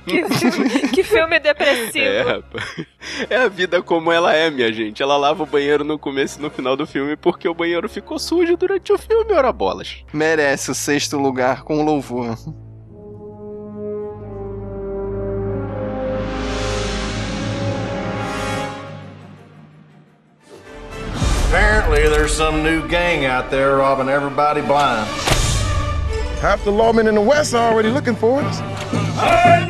[0.06, 2.04] Que filme, que filme depressivo.
[2.04, 2.86] É, rapaz.
[3.28, 5.02] É a vida como ela é, minha gente.
[5.02, 8.18] Ela lava o banheiro no começo e no final do filme porque o banheiro ficou
[8.18, 10.04] sujo durante o filme, ora bolas.
[10.12, 12.36] Merece o sexto lugar com louvor.
[21.48, 25.06] Apparently, there's some new gang out there robbing everybody blind.
[26.40, 28.58] Half the lawmen in the West are already looking for us.
[29.20, 29.64] Hey,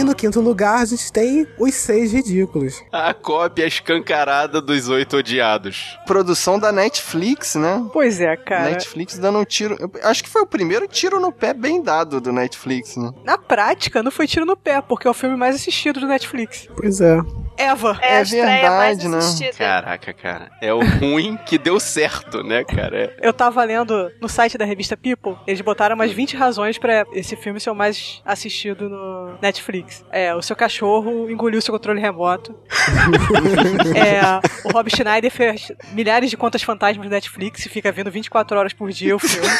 [0.00, 2.82] E no quinto lugar, a gente tem os seis ridículos.
[2.92, 5.98] A cópia escancarada dos oito odiados.
[6.06, 7.86] Produção da Netflix, né?
[7.92, 8.70] Pois é, cara.
[8.70, 9.76] Netflix dando um tiro.
[9.78, 13.12] eu acho que foi o primeiro tiro no pé bem dado do Netflix, né?
[13.24, 16.68] Na prática, não foi tiro no pé, porque é o filme mais assistido do Netflix.
[16.76, 17.18] Pois é.
[17.60, 17.98] Eva.
[18.00, 19.18] É, a estreia mais verdade, né?
[19.18, 19.52] assistida.
[19.56, 20.50] Caraca, cara.
[20.60, 22.96] É o ruim que deu certo, né, cara?
[22.96, 27.04] É- Eu tava lendo no site da revista People, eles botaram umas 20 razões pra
[27.12, 30.04] esse filme ser o mais assistido no Netflix.
[30.10, 32.54] É, o seu cachorro engoliu seu controle remoto.
[33.94, 38.58] é, o Rob Schneider fez milhares de contas fantasmas no Netflix e fica vendo 24
[38.58, 39.46] horas por dia o filme.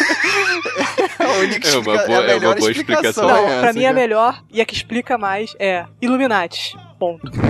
[1.20, 2.72] É uma boa- a é uma melhor boa explicação.
[2.72, 3.28] explicação.
[3.28, 3.94] Não, é pra mim a cara.
[3.94, 6.76] melhor e a que explica mais é Illuminati.
[7.00, 7.32] Ponto.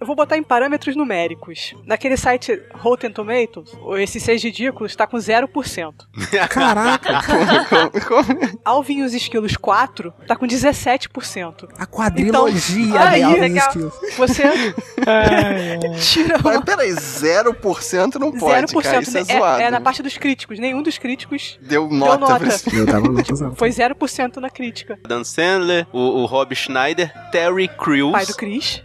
[0.00, 1.74] Eu vou botar em parâmetros numéricos.
[1.86, 5.94] Naquele site Rotten Tomatoes, esses seis ridículos tá com 0%.
[6.50, 7.20] Caraca,
[8.64, 11.68] Alvin e os Esquilos 4 tá com 17%.
[11.78, 13.68] a quadrilogia Então, aí, de Alvin e legal.
[13.68, 13.94] Esquilos.
[14.18, 14.42] Você
[16.02, 16.64] tira Mas uma...
[16.64, 18.82] peraí, 0% não pode, 0%.
[18.82, 19.00] cara.
[19.02, 19.62] Isso é, é, zoado.
[19.62, 20.58] é na parte dos críticos.
[20.58, 22.46] Nenhum dos críticos Deu nota, nota.
[22.48, 22.80] esse filme.
[22.80, 23.56] Eu tava usando.
[23.56, 24.98] foi 0% na crítica.
[25.06, 27.12] Dan Sandler, o, o Rob Schneider,
[27.44, 28.82] Terry Crews, Pai do Chris.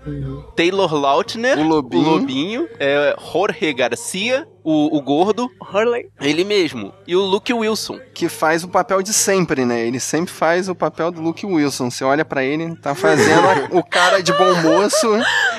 [0.55, 2.03] Taylor Lautner, O Lobinho.
[2.03, 6.09] Lobinho, é, Jorge Garcia, O, o gordo, Hurley.
[6.19, 6.93] ele mesmo.
[7.07, 7.99] E o Luke Wilson.
[8.13, 9.87] Que faz o papel de sempre, né?
[9.87, 11.89] Ele sempre faz o papel do Luke Wilson.
[11.89, 15.07] Você olha pra ele, tá fazendo o cara de bom moço.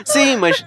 [0.05, 0.65] Sim, mas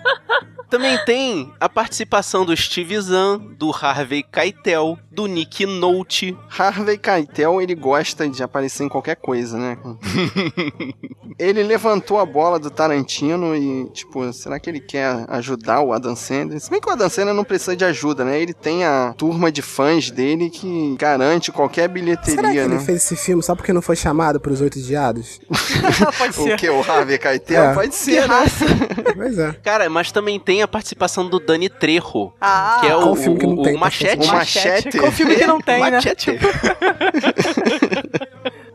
[0.69, 6.35] também tem a participação do Steve Zahn, do Harvey Keitel, do Nick Nolte.
[6.57, 9.77] Harvey Keitel, ele gosta de aparecer em qualquer coisa, né?
[11.37, 16.15] ele levantou a bola do Tarantino e, tipo, será que ele quer ajudar o Adam
[16.15, 16.59] Sandler?
[16.59, 18.39] Se bem que o Adam Sandler não precisa de ajuda, né?
[18.41, 22.79] Ele tem a turma de fãs dele que garante qualquer bilheteria, Será que ele né?
[22.79, 25.39] fez esse filme só porque não foi chamado pros Oito Diados?
[26.17, 26.57] Pode O ser.
[26.57, 26.69] que?
[26.69, 27.63] O Harvey Keitel?
[27.63, 27.73] É.
[27.73, 28.43] Pode ser, né?
[29.15, 29.51] Pois é.
[29.63, 33.37] Cara, mas também tem a participação do Dani Trejo, Ah, que é o, qual filme
[33.39, 34.27] que não o- tem o Machete.
[34.27, 34.97] O Machete.
[35.11, 35.91] Filme que não tem, né?
[35.91, 36.31] Machete.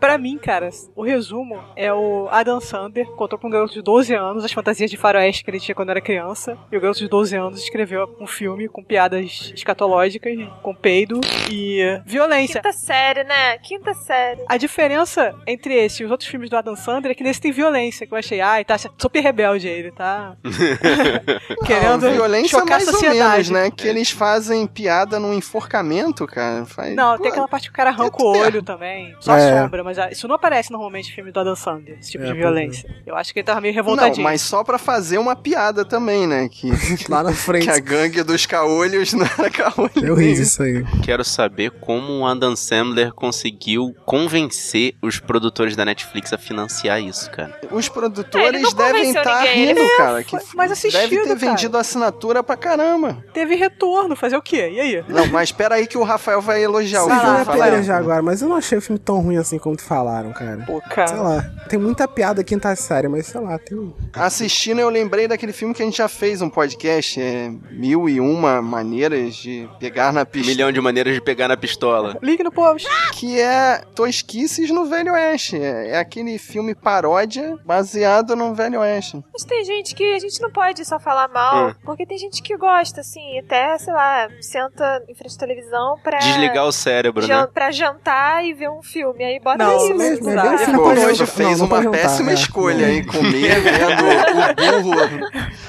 [0.01, 4.15] Pra mim, cara, o resumo é o Adam Sander contou pra um garoto de 12
[4.15, 6.57] anos as fantasias de faroeste que ele tinha quando era criança.
[6.71, 10.33] E o garoto de 12 anos escreveu um filme com piadas escatológicas,
[10.63, 12.61] com peido e violência.
[12.61, 13.59] Quinta série, né?
[13.59, 14.43] Quinta série.
[14.49, 17.53] A diferença entre esse e os outros filmes do Adam Sandler é que nesse tem
[17.53, 20.37] violência, que eu achei, ai, tá super rebelde ele, tá?
[21.67, 23.33] Querendo Não, violência chocar mais a ou sociedade.
[23.33, 23.71] menos, né?
[23.71, 26.65] Que eles fazem piada num enforcamento, cara.
[26.65, 26.95] Faz...
[26.95, 29.15] Não, Pô, tem aquela parte que o cara arranca o olho também.
[29.21, 29.63] Só É.
[29.63, 32.33] sombra, mas isso não aparece normalmente em filme do Adam Sandler, esse tipo É, de
[32.33, 32.95] pois violência.
[33.07, 34.23] Eu acho que ele tava meio Não, revoltadinho.
[34.25, 36.49] mas só pra fazer uma piada também, né?
[36.51, 36.71] Que,
[37.09, 37.65] Lá na frente.
[37.65, 39.91] que a gangue dos caolhos não era caolho.
[40.03, 40.85] Eu ri disso aí.
[41.05, 47.31] Quero saber como o Adam Sandler conseguiu convencer os produtores da Netflix a financiar isso,
[47.31, 47.59] cara.
[47.71, 50.23] Os É, produtores não devem estar ninguém, rindo, ele cara.
[50.25, 51.35] Que mais assistido, deve ter cara.
[51.39, 53.25] vendido assinatura pra caramba.
[53.33, 54.71] Teve retorno, fazer o quê?
[54.73, 55.05] E aí?
[55.09, 57.31] Não, mas espera aí que o Rafael vai elogiar o Vocês filme.
[57.31, 57.83] viram a Fala piada aí.
[57.85, 60.63] já agora, mas eu não achei o filme tão ruim assim como falaram, cara.
[60.67, 61.17] Pô, Sei cara.
[61.23, 61.51] lá.
[61.69, 63.79] Tem muita piada quinta série, mas sei lá, tem.
[63.79, 68.09] um- Assistindo, eu lembrei daquele filme que a gente já fez um podcast, é Mil
[68.09, 70.51] e Uma Maneiras de Pegar na Um Pista.
[70.51, 72.17] milhão de maneiras de pegar na pistola.
[72.23, 72.89] Link no post.
[73.13, 75.57] Que é Tosquices no Velho Oeste.
[75.57, 79.23] É, é aquele filme paródia baseado no Velho Oeste.
[79.33, 81.75] Mas tem gente que a gente não pode só falar mal, Hum.
[81.85, 86.19] porque tem gente que gosta, assim, até, sei lá, senta em frente à televisão pra.
[86.19, 87.49] Desligar o cérebro, jan- né?
[87.53, 89.25] Pra jantar e ver um filme.
[89.25, 89.95] Aí bota Não, isso.
[89.97, 90.43] mesmo, é bem
[90.75, 91.27] pra hoje jantar.
[91.35, 92.35] fez Não, não uma jantar, péssima é.
[92.35, 92.95] escolha, Não.
[92.95, 93.05] hein?
[93.05, 93.61] Comer
[94.59, 95.29] vendo o burro,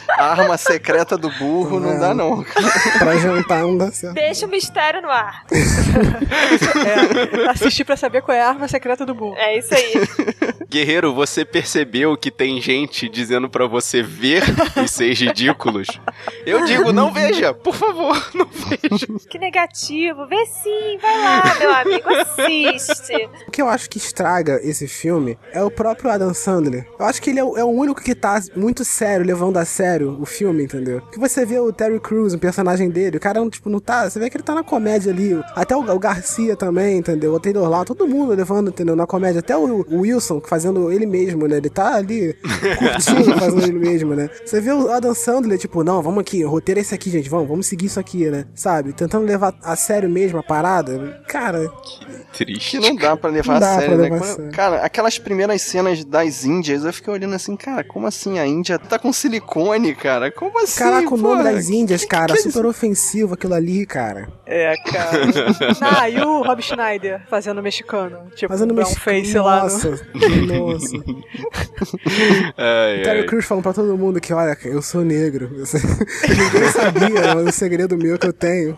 [0.09, 1.99] a arma secreta do burro, não É.
[1.99, 2.43] dá não.
[2.97, 4.13] Pra jantar não dá certo.
[4.15, 5.43] Deixa o mistério no ar.
[7.39, 9.35] É, assistir pra saber qual é a arma secreta do burro.
[9.38, 9.93] É isso aí.
[10.69, 14.43] Guerreiro, você percebeu que tem gente dizendo pra você ver
[14.84, 15.88] os seis ridículos?
[16.45, 19.08] Eu digo, não veja, por favor, não veja.
[19.27, 20.27] que negativo.
[20.27, 23.29] Vê sim, vai lá, meu amigo, assiste.
[23.47, 26.88] O que eu acho que estraga esse filme é o próprio Adam Sandler.
[26.99, 29.65] Eu acho que ele é o, é o único que tá muito sério, levando a
[29.65, 31.01] sério o filme, entendeu?
[31.12, 34.08] Que você vê o Terry Crews, o personagem dele, o cara, tipo, não tá.
[34.08, 35.32] Você vê que ele tá na comédia ali.
[35.55, 37.34] Até o, o Garcia também, entendeu?
[37.34, 38.95] O Taylor lá, todo mundo levando, entendeu?
[38.95, 39.39] Na comédia.
[39.39, 41.58] Até o, o Wilson fazendo ele mesmo, né?
[41.58, 44.30] Ele tá ali curtindo fazendo ele mesmo, né?
[44.43, 47.30] Você vê o Adam Sandler, tipo, não, vamos aqui, o roteiro é esse aqui, gente,
[47.30, 48.45] vamos, vamos seguir isso aqui, né?
[48.54, 48.91] Sabe?
[48.91, 51.24] Tentando levar a sério mesmo a parada.
[51.28, 51.72] Cara,
[52.34, 52.80] Triste.
[52.80, 54.10] Que não dá pra levar dá a sério, né?
[54.10, 54.52] a sério.
[54.52, 58.78] Cara, aquelas primeiras cenas das Índias, eu fiquei olhando assim, cara, como assim a Índia
[58.78, 60.32] tá com silicone, cara?
[60.32, 60.80] Como assim?
[60.80, 64.30] Caraca, o nome das Índias, cara, que é super ofensivo aquilo ali, cara.
[64.45, 65.19] É, cara.
[66.00, 68.30] ah, e o Rob Schneider fazendo mexicano.
[68.36, 69.24] Tipo, Fazendo brown mexicano.
[69.24, 69.67] face lá.
[69.67, 70.48] No...
[70.53, 70.97] Nossa.
[72.57, 73.25] Ai, Terry ai.
[73.25, 75.49] Crews falando pra todo mundo que, olha, eu sou negro.
[76.27, 78.77] Ninguém sabia, mas o segredo meu que eu tenho.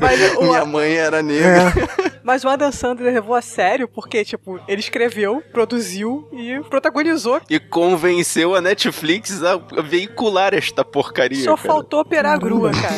[0.00, 1.72] Mas o, Minha mãe era negra.
[1.72, 7.40] É, mas o Adam Sandler levou a sério porque, tipo, ele escreveu, produziu e protagonizou.
[7.50, 11.44] E convenceu a Netflix a veicular esta porcaria.
[11.44, 11.68] Só cara.
[11.68, 12.94] faltou operar a grua, cara.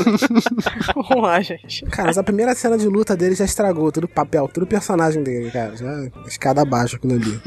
[0.95, 1.85] Vamos lá, gente.
[1.87, 4.67] cara, mas a primeira cena de luta dele já estragou todo o papel, todo o
[4.67, 5.77] personagem dele, cara.
[5.77, 5.93] Já
[6.27, 7.41] escada abaixo aquilo ali.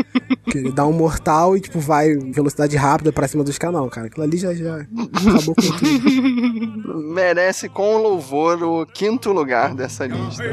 [0.45, 3.89] Que ele dá um mortal e, tipo, vai em velocidade rápida pra cima dos canal,
[3.89, 4.07] cara.
[4.07, 6.99] Aquilo ali já, já acabou com tudo.
[7.13, 10.43] Merece com louvor o quinto lugar dessa lista.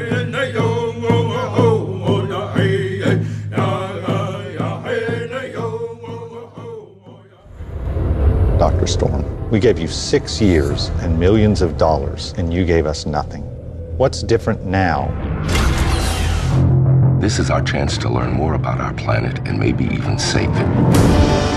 [8.59, 8.87] Dr.
[8.87, 13.43] Storm, we gave you six years and millions of dollars, and you gave us nothing.
[13.97, 15.09] What's different now?
[17.19, 21.47] This is our chance to learn more about our planet and maybe even save it.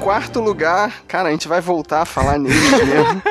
[0.00, 3.22] quarto lugar, cara, a gente vai voltar a falar nele mesmo.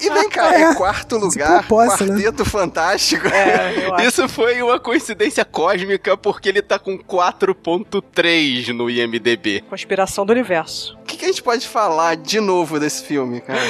[0.00, 1.64] E vem cá, é, É, quarto lugar, né?
[1.68, 3.26] Quarteto Fantástico.
[3.28, 4.04] É.
[4.06, 9.62] Isso foi uma coincidência cósmica porque ele tá com 4.3 no IMDB.
[9.68, 10.96] Conspiração do universo.
[11.06, 13.60] O que, que a gente pode falar de novo desse filme, cara?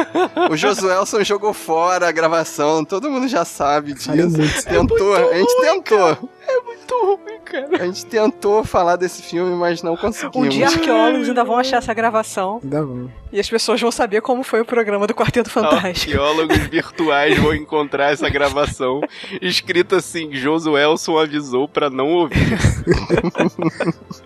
[0.50, 4.06] o Josuelson jogou fora a gravação, todo mundo já sabe disso.
[4.06, 4.64] Falei muito.
[4.64, 6.30] Tentou, a gente tentou.
[6.48, 7.82] É muito ruim, cara.
[7.82, 10.46] A gente tentou falar desse filme, mas não conseguimos.
[10.46, 13.08] Um dia arqueólogos ainda vão achar essa gravação Dá bom.
[13.32, 16.12] e as pessoas vão saber como foi o programa do Quarteto Fantástico.
[16.12, 19.00] Arqueólogos virtuais vão encontrar essa gravação
[19.42, 22.36] escrita assim: Josuelson avisou pra não ouvir.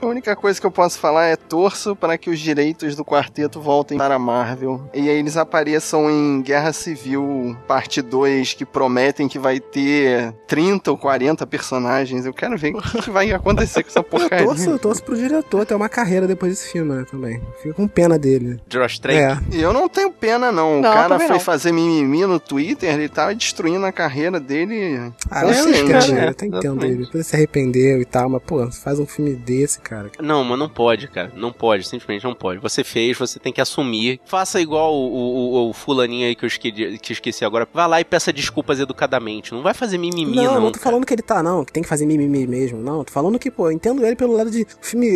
[0.00, 2.59] A única coisa que eu posso falar é torço para que os direitos
[2.96, 4.80] do quarteto voltem para a Marvel.
[4.94, 10.90] E aí eles apareçam em Guerra Civil Parte 2, que prometem que vai ter 30
[10.90, 12.26] ou 40 personagens.
[12.26, 14.46] Eu quero ver o que, vai acontecer com essa Eu porcaria.
[14.46, 17.40] torço, eu torço pro diretor ter uma carreira depois desse filme, né, também.
[17.62, 18.60] Fico com pena dele.
[18.68, 19.18] Josh Trank.
[19.18, 19.38] É.
[19.56, 20.78] E eu não tenho pena, não.
[20.78, 21.40] O Não, cara foi não.
[21.40, 26.24] fazer mimimi no Twitter, ele tava destruindo a carreira dele Ah, eu entendo, né?
[26.26, 26.94] eu até entendo ele.
[27.04, 30.10] Depois ele se arrependeu e tal, mas, pô, faz um filme desse, cara.
[30.20, 31.32] Não, mas não pode, cara.
[31.36, 32.49] Não pode, simplesmente não pode.
[32.58, 34.20] Você fez, você tem que assumir.
[34.24, 37.66] Faça igual o, o, o- fulaninho aí que eu esqueci, que esqueci agora.
[37.72, 39.52] Vá lá e peça desculpas educadamente.
[39.52, 40.60] Não vai fazer mimimi, não, não.
[40.60, 40.90] não tô cara.
[40.90, 42.80] falando que ele tá, não, que tem que fazer mimimi mesmo.
[42.80, 44.62] Não, tô falando que, pô, eu entendo ele pelo lado de.
[44.62, 45.06] O filme.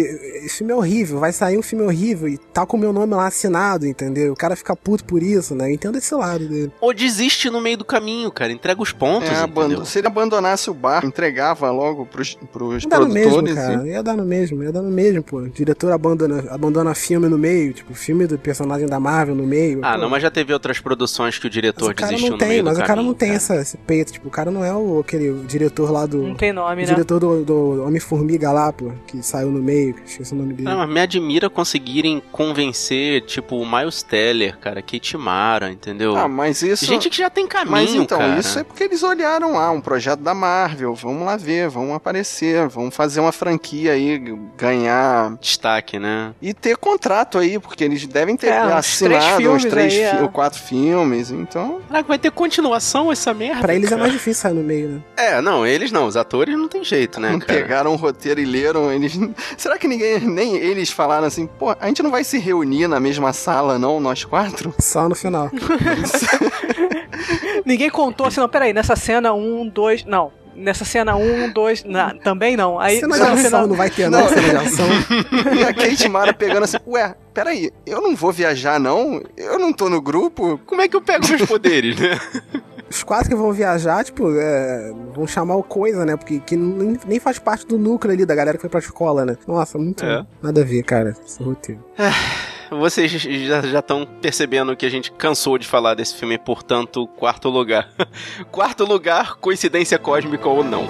[0.44, 3.14] Esse filme é horrível, vai sair um filme horrível e tá com o meu nome
[3.14, 4.32] lá assinado, entendeu?
[4.32, 5.68] O cara fica puto por isso, né?
[5.70, 6.72] Eu entendo esse lado dele.
[6.80, 8.52] Ou desiste no meio do caminho, cara.
[8.52, 13.08] Entrega os pontos, É, abando- se ele abandonasse o bar, entregava logo pros, pros no
[13.08, 13.54] mesmo, produtores.
[13.54, 13.86] cara.
[13.86, 15.38] e- Ia dar no mesmo, ia dar no mesmo, pô.
[15.38, 19.80] O diretor abandona, abandona filme no meio, tipo, filme do personagem da Marvel no meio.
[19.82, 19.98] Ah, pô.
[19.98, 22.44] não, mas já teve outras produções que o Mas diretor o cara desistiu não no
[22.46, 23.36] meio tem, do mas o cara caminho, não tem cara.
[23.36, 26.18] essa, esse peito, tipo, o cara não é o, aquele o diretor lá do.
[26.22, 26.84] Não tem nome, o né?
[26.84, 30.68] diretor do, do Homem-Formiga lá, pô, que saiu no meio, esqueci o nome dele.
[30.68, 36.16] Não, mas me admira conseguirem convencer, tipo, o Miles Teller, cara, Kate Mara, entendeu?
[36.16, 36.84] Ah, mas isso.
[36.84, 38.38] Gente que já tem caminho, Mas então, cara.
[38.38, 40.94] isso é porque eles olharam lá, um projeto da Marvel.
[40.94, 44.18] Vamos lá ver, vamos aparecer, vamos fazer uma franquia aí,
[44.56, 45.36] ganhar.
[45.40, 46.32] Destaque, né?
[46.40, 50.16] E ter contrato aí, porque eles devem ter É, assinado três uns três aí, fi-
[50.18, 50.22] é.
[50.22, 51.80] ou quatro filmes, então.
[51.88, 53.60] Caraca, vai ter continuação essa merda?
[53.60, 54.00] Pra eles é cara?
[54.02, 55.00] mais difícil sair no meio, né?
[55.16, 57.60] É, não, eles não, os atores não tem jeito, né, Não cara?
[57.60, 59.18] pegaram o roteiro e leram, eles.
[59.56, 63.00] Será que ninguém, nem eles falaram assim, pô, a gente não vai se reunir na
[63.00, 64.74] mesma sala, não, nós quatro?
[64.80, 65.50] Só no final.
[67.64, 70.04] Ninguém contou assim, não, peraí, nessa cena um, dois.
[70.04, 70.32] Não.
[70.56, 71.84] Nessa cena um, dois.
[71.84, 72.78] na- também não.
[72.78, 74.28] Aí cena de ação final- não vai ter, não, Não.
[74.28, 74.86] cena de ação.
[75.58, 79.22] E a Kate Mara pegando assim, ué, peraí, eu não vou viajar, não?
[79.36, 80.58] Eu não tô no grupo?
[80.66, 82.18] Como é que eu pego meus poderes, né?
[82.90, 86.16] Os quatro que vão viajar, tipo, é, vão chamar o coisa, né?
[86.16, 89.36] Porque que nem faz parte do núcleo ali da galera que foi pra escola, né?
[89.48, 90.24] Nossa, muito É.
[90.40, 91.82] nada a ver, cara, esse roteiro.
[92.70, 97.88] Vocês já estão percebendo que a gente cansou de falar desse filme, portanto, quarto lugar.
[98.50, 100.88] quarto lugar, coincidência cósmica ou não.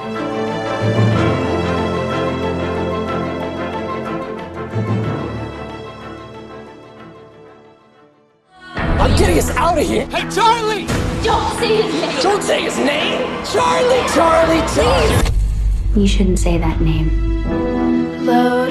[8.99, 10.07] I'm getting us out of here.
[10.07, 10.87] Hey, Charlie!
[11.25, 12.22] Don't say his name.
[12.22, 13.45] Don't say his name.
[13.45, 15.31] Charlie, Charlie, please.
[15.97, 18.27] You shouldn't say that name.
[18.27, 18.64] Load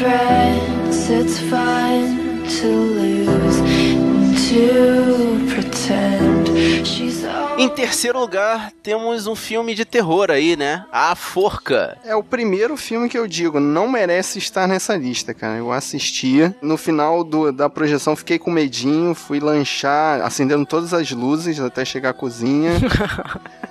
[0.00, 1.10] friends.
[1.10, 7.20] It's fun to lose and to pretend she's.
[7.58, 10.86] Em terceiro lugar, temos um filme de terror aí, né?
[10.90, 11.98] A Forca.
[12.02, 15.58] É o primeiro filme que eu digo, não merece estar nessa lista, cara.
[15.58, 21.10] Eu assisti, no final do- da projeção fiquei com medinho, fui lanchar, acendendo todas as
[21.10, 22.72] luzes até chegar à cozinha.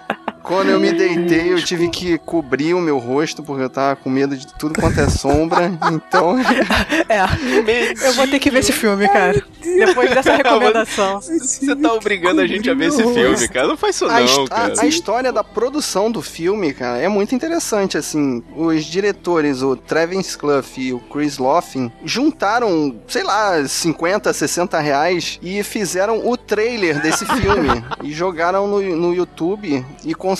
[0.50, 4.10] Quando eu me deitei, eu tive que cobrir o meu rosto, porque eu tava com
[4.10, 5.72] medo de tudo quanto é sombra.
[5.94, 6.38] Então,
[7.08, 8.08] É.
[8.08, 9.44] Eu vou ter que ver esse filme, cara.
[9.62, 11.22] Depois dessa recomendação.
[11.22, 13.68] Você tá obrigando a gente a ver esse filme, cara.
[13.68, 14.74] Não faz isso a, não, a- cara.
[14.80, 18.44] a história da produção do filme, cara, é muito interessante, assim.
[18.56, 25.38] Os diretores, o Travis Clough e o Chris Loffin, juntaram, sei lá, 50, 60 reais
[25.44, 27.84] e fizeram o trailer desse filme.
[28.04, 30.39] e jogaram no, no YouTube e conseguiram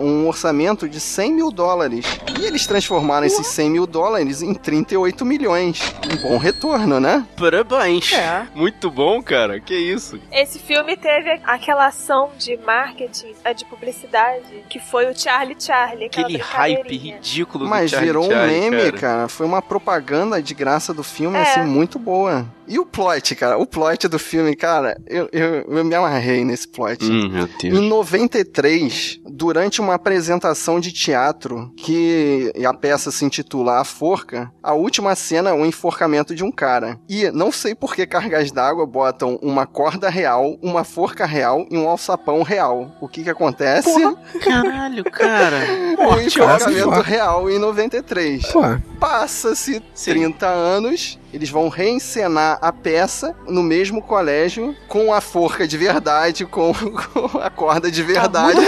[0.00, 2.06] um orçamento de 100 mil dólares.
[2.40, 5.80] E eles transformaram esses 100 mil dólares em 38 milhões.
[6.12, 7.26] Um bom retorno, né?
[7.36, 8.12] Parabéns.
[8.12, 8.46] É.
[8.54, 9.60] Muito bom, cara.
[9.60, 10.18] Que isso.
[10.30, 16.06] Esse filme teve aquela ação de marketing, eh, de publicidade, que foi o Charlie Charlie.
[16.06, 18.98] Aquele hype ridículo do Mas Charlie virou um Charlie, meme, cara.
[18.98, 19.28] cara.
[19.28, 21.42] Foi uma propaganda de graça do filme, É.
[21.42, 22.46] assim, muito boa.
[22.66, 23.58] E o plot, cara?
[23.58, 27.04] O plot do filme, cara, eu, eu, eu me amarrei nesse plot.
[27.04, 27.78] Hum, meu Deus.
[27.78, 34.74] Em 93, durante uma apresentação de teatro, que a peça se intitula A Forca, a
[34.74, 36.98] última cena é o enforcamento de um cara.
[37.08, 41.76] E não sei por que cargas d'água botam uma corda real, uma forca real e
[41.76, 42.96] um alçapão real.
[43.00, 43.90] O que que acontece?
[44.42, 45.58] Caralho, cara.
[45.98, 47.02] um enforcamento Porra.
[47.02, 48.46] real em 93.
[48.52, 48.60] Pô,
[49.02, 55.76] Passa-se 30 anos, eles vão reencenar a peça no mesmo colégio com a forca de
[55.76, 56.72] verdade, com,
[57.12, 58.60] com a corda de verdade,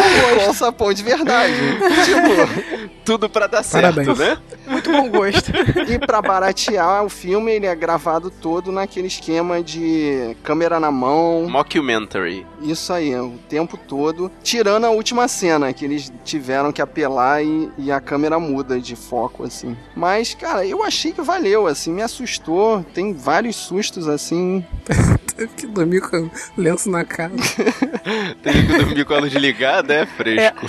[0.44, 1.54] com o sapão de verdade.
[2.04, 4.18] tipo, Tudo pra dar certo, Parabéns.
[4.18, 4.36] né?
[4.66, 5.52] Muito bom gosto.
[5.88, 11.46] e pra baratear o filme, ele é gravado todo naquele esquema de câmera na mão,
[11.48, 12.44] Mockumentary.
[12.60, 17.70] isso aí, o tempo todo, tirando a última cena, que eles tiveram que apelar e,
[17.78, 19.76] e a câmera muda de foco, assim.
[19.94, 24.64] Mas, cara, eu achei que valeu, assim, me assustou, tem vários sustos, assim.
[25.36, 27.32] teve que dormir com lenço na cara.
[28.42, 30.66] Tem que dormir com a luz ligada, é fresco.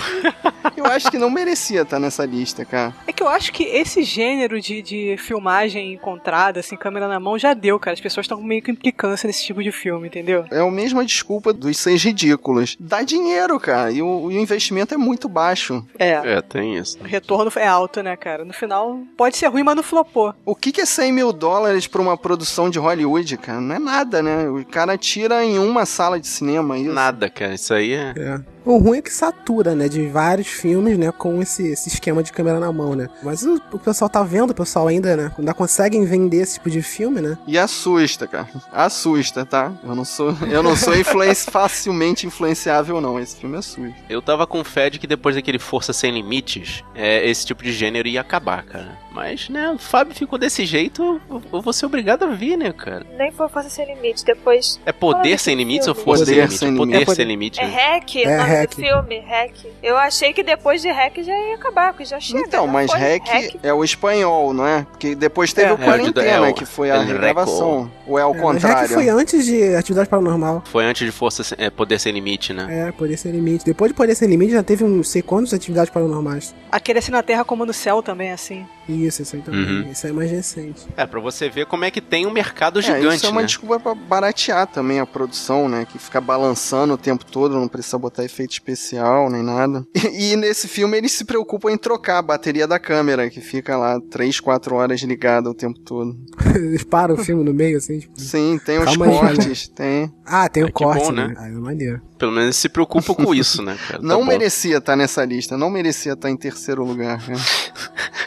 [0.76, 2.94] Eu acho que não merecia estar nessa lista, cara.
[3.06, 7.38] É que eu acho que esse gênero de, de filmagem encontrada, assim, câmera na mão,
[7.38, 7.94] já deu, cara.
[7.94, 10.44] As pessoas estão meio com implicância nesse tipo de filme, entendeu?
[10.50, 12.76] É a mesma desculpa dos seis ridículos.
[12.80, 15.86] Dá dinheiro, cara, e o, e o investimento é muito baixo.
[15.98, 16.12] É.
[16.24, 16.98] É, tem isso.
[17.00, 18.44] O retorno é alto, né, cara?
[18.44, 20.34] No final, pode ser ruim, mas não flopou.
[20.44, 23.60] O que, que é 100 mil dólares pra uma produção de Hollywood, cara?
[23.60, 24.48] Não é nada, né?
[24.48, 26.92] O cara tira em uma sala de cinema isso.
[26.92, 27.54] Nada, cara.
[27.54, 28.14] Isso aí é.
[28.16, 28.55] É.
[28.66, 29.88] O ruim é que satura, né?
[29.88, 31.12] De vários filmes, né?
[31.12, 33.08] Com esse, esse esquema de câmera na mão, né?
[33.22, 35.30] Mas o, o pessoal tá vendo, o pessoal ainda, né?
[35.38, 37.38] Ainda conseguem vender esse tipo de filme, né?
[37.46, 38.48] E assusta, cara.
[38.72, 39.72] Assusta, tá?
[39.84, 43.20] Eu não sou, eu não sou influenci- facilmente influenciável, não.
[43.20, 43.94] Esse filme assusta.
[44.08, 47.72] Eu tava com fé de que depois daquele Força Sem Limites, é, esse tipo de
[47.72, 48.98] gênero ia acabar, cara.
[49.12, 53.06] Mas, né, o Fábio ficou desse jeito, eu, vou ser obrigado a vir, né, cara?
[53.16, 54.24] Nem foi Força Sem Limite.
[54.24, 54.78] Depois.
[54.84, 55.94] É Poder é Sem Limites ou?
[55.94, 56.76] Força Sem Poder Limites?
[56.76, 57.14] Poder Limites.
[57.16, 57.58] Sem Limites.
[57.60, 58.16] É Hack?
[58.16, 58.74] É, nome Hack.
[58.74, 59.20] filme?
[59.20, 59.52] Hack.
[59.82, 62.40] Eu achei que depois de Hack já ia acabar, porque já chega.
[62.40, 63.00] Então, mas foi.
[63.00, 64.86] Hack, é o espanhol, não é?
[64.90, 65.72] Porque depois teve É.
[65.72, 67.90] o Quarentena, É, que foi a regravação.
[68.06, 68.88] Ou é ao É, contrário?
[68.94, 70.62] foi antes de Atividade Paranormal.
[70.66, 72.88] Foi antes de Força Sem- é, Poder Sem Limite, né?
[72.88, 73.64] É, Poder Sem Limite.
[73.64, 76.54] Depois de Poder Sem Limite já teve uns sei quantos Atividades Paranormais.
[76.70, 78.66] Aquele assim na Terra como no céu também, assim.
[78.88, 79.82] Isso, isso aí também.
[79.82, 79.90] Uhum.
[79.90, 80.86] Isso aí é mais recente.
[80.96, 83.40] É, pra você ver como é que tem um mercado É, gigante, isso é uma
[83.40, 83.46] né?
[83.46, 85.86] desculpa pra baratear também a produção, né?
[85.90, 89.84] Que fica balançando o tempo todo, não precisa botar efeito especial nem nada.
[90.16, 93.76] E, e nesse filme eles se preocupam em trocar a bateria da câmera, que fica
[93.76, 96.16] lá 3, 4 horas ligada o tempo todo.
[96.54, 98.18] Eles param o filme no meio, assim, tipo...
[98.18, 100.12] Sim, tem os Calma aí, cortes, tem.
[100.24, 101.28] Ah, tem o que corte, bom, né?
[101.28, 101.34] né?
[101.36, 102.00] Ah, é maneiro.
[102.18, 104.00] Pelo menos eles se preocupam com isso, né, cara?
[104.02, 104.24] Tá Não bom.
[104.26, 107.22] merecia estar nessa lista, não merecia estar em terceiro lugar.
[107.28, 107.36] né?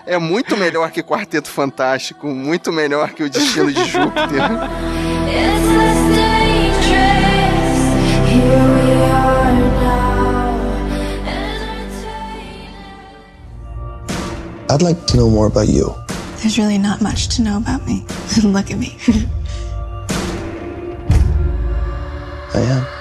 [0.05, 4.41] É muito melhor que Quarteto Fantástico, muito melhor que o Destino de Júpiter.
[14.69, 15.95] I'd like to know more about you.
[16.37, 18.05] There's really not much to know about me.
[18.43, 18.95] Look at me.
[22.53, 22.98] I am.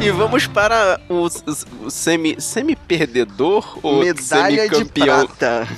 [0.00, 5.26] E vamos para o, o- o semi, semi-perdedor ou semi-campeão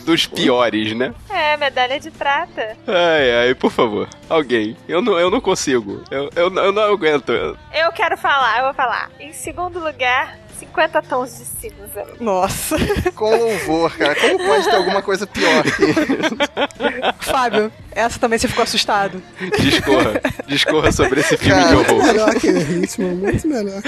[0.05, 1.15] dos piores, né?
[1.31, 2.77] É, medalha de prata.
[2.89, 4.09] Ai, ai, por favor.
[4.29, 4.77] Alguém.
[4.89, 6.03] Eu não, eu não consigo.
[6.11, 7.31] Eu, eu, não- eu não aguento.
[7.31, 9.11] Eu quero falar, eu vou falar.
[9.21, 12.07] Em segundo lugar, 50 tons de cinza.
[12.21, 12.77] Nossa.
[13.15, 14.15] Com louvor, cara.
[14.15, 19.23] Como pode ter alguma coisa pior que Fábio, essa também você ficou assustado.
[19.61, 20.21] Discorra.
[20.47, 22.07] Discorra sobre esse filme Cara, de Muito horror.
[22.07, 23.83] melhor que ritmo, muito melhor.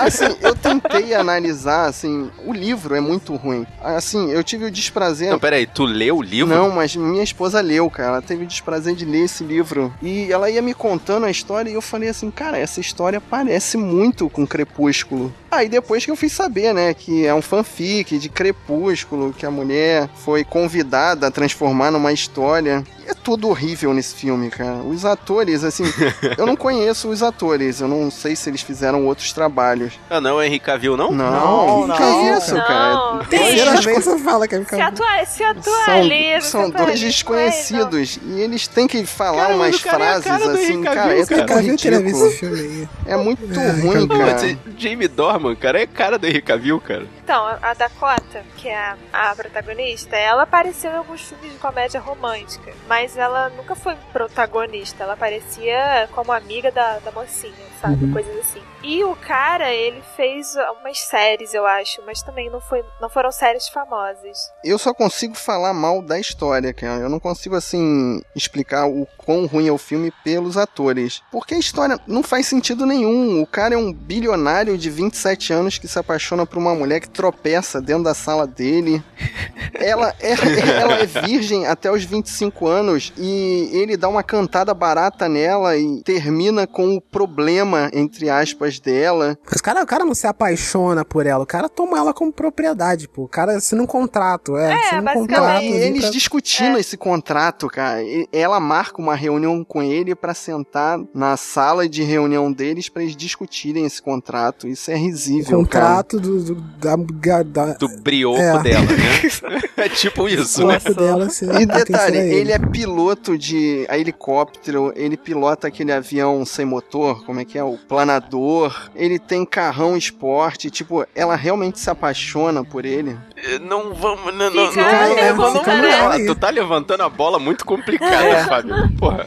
[0.00, 3.66] Assim, eu tentei analisar, assim, o livro é muito ruim.
[3.82, 5.30] Assim, eu tive o desprazer.
[5.30, 6.54] Não, peraí, tu leu o livro?
[6.54, 8.08] Não, mas minha esposa leu, cara.
[8.12, 9.92] Ela teve o desprazer de ler esse livro.
[10.02, 13.76] E ela ia me contando a história e eu falei assim, cara, essa história parece
[13.76, 15.32] muito com Crepúsculo.
[15.52, 19.50] Aí depois que eu fui saber, né, que é um fanfic de Crepúsculo, que a
[19.50, 22.82] mulher foi convidada a transformar numa história.
[23.22, 24.78] É tudo horrível nesse filme, cara.
[24.82, 25.84] Os atores, assim,
[26.36, 29.92] eu não conheço os atores, eu não sei se eles fizeram outros trabalhos.
[30.10, 31.12] Ah, não, é Henrique Cavill, não?
[31.12, 32.36] Não, Não, que não.
[32.38, 32.66] isso, Não.
[32.66, 33.24] cara?
[33.30, 36.40] Terceira vez você fala que é Se, atua se atualiza.
[36.48, 40.24] são, são se dois desconhecidos e eles têm que falar Cara, mas umas é frases
[40.24, 41.60] cara assim, Henry cara, Cavill, é cara.
[41.60, 42.30] ridículo.
[42.30, 42.88] filme aí.
[43.06, 44.26] É muito É, ruim, Cavill.
[44.26, 44.50] Mas cara.
[44.52, 47.06] é Jamie Dorman, cara, é cara do Henrique Cavill, cara.
[47.22, 52.00] Então, a Dakota, que é a, a protagonista, ela apareceu em alguns filmes de comédia
[52.00, 58.04] romântica, mas ela nunca foi protagonista, ela aparecia como amiga da, da mocinha, sabe?
[58.04, 58.12] Uhum.
[58.12, 58.62] Coisas assim.
[58.84, 63.30] E o cara, ele fez umas séries, eu acho, mas também não, foi, não foram
[63.30, 64.50] séries famosas.
[64.64, 67.02] Eu só consigo falar mal da história, cara.
[67.02, 71.22] Eu não consigo, assim, explicar o quão ruim é o filme pelos atores.
[71.30, 73.40] Porque a história não faz sentido nenhum.
[73.40, 77.08] O cara é um bilionário de 27 anos que se apaixona por uma mulher que
[77.08, 79.02] tropeça dentro da sala dele.
[79.74, 80.32] Ela é,
[80.80, 86.02] ela é virgem até os 25 anos e ele dá uma cantada barata nela e
[86.02, 89.38] termina com o problema, entre aspas, dela.
[89.50, 93.08] Mas cara, o cara não se apaixona por ela, o cara toma ela como propriedade,
[93.08, 93.22] pô.
[93.24, 94.72] O cara assina um contrato, é.
[94.92, 95.62] É, um contrato.
[95.62, 98.02] E ali eles pra- discutindo esse contrato, cara.
[98.02, 103.02] E Ela marca uma reunião com ele pra sentar na sala de reunião deles pra
[103.02, 104.66] eles discutirem esse contrato.
[104.66, 105.86] Isso é O risível, cara.
[105.86, 106.96] contrato do, do- da,
[107.44, 108.62] da, Do brioco É.
[108.62, 109.62] dela, né?
[109.76, 110.78] É tipo isso, o né?
[110.78, 111.28] dela
[111.60, 117.40] E detalhe, a ele é piloto de helicóptero, ele pilota aquele avião sem motor, como
[117.40, 117.61] é que é?
[117.62, 118.90] O planador.
[118.94, 123.16] Ele tem carrão esporte, tipo, ela realmente se apaixona por ele.
[123.60, 124.32] Não vamos.
[124.34, 126.26] Não, não, não, não, não, fica não, nela não, aí.
[126.26, 128.44] Tu tá levantando a bola muito complicada, É.
[128.44, 128.74] Fábio.
[128.98, 129.26] Porra.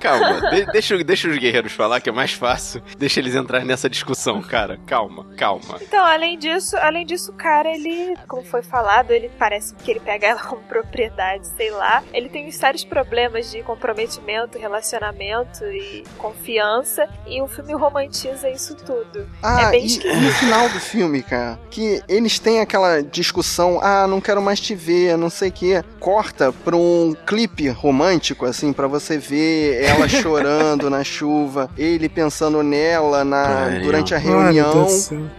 [0.00, 0.50] Calma.
[0.50, 2.82] de- deixa, deixa os guerreiros falar que é mais fácil.
[2.98, 4.78] Deixa eles entrar nessa discussão, cara.
[4.86, 5.78] Calma, calma.
[5.80, 10.00] Então, além disso, além disso, o cara, ele, como foi falado, ele parece que ele
[10.00, 12.02] pega ela como propriedade, sei lá.
[12.12, 17.08] Ele tem sérios problemas de comprometimento, relacionamento e confiança.
[17.26, 19.26] E o filme romantiza isso tudo.
[19.42, 20.20] Ah, é bem e esquisito.
[20.20, 24.74] no final do filme, cara, que eles têm aquela discussão, ah, não quero mais te
[24.74, 30.06] ver, não sei o que, corta pra um clipe romântico, assim, pra você ver ela
[30.08, 34.86] chorando na chuva, ele pensando nela na, Ai, durante a reunião,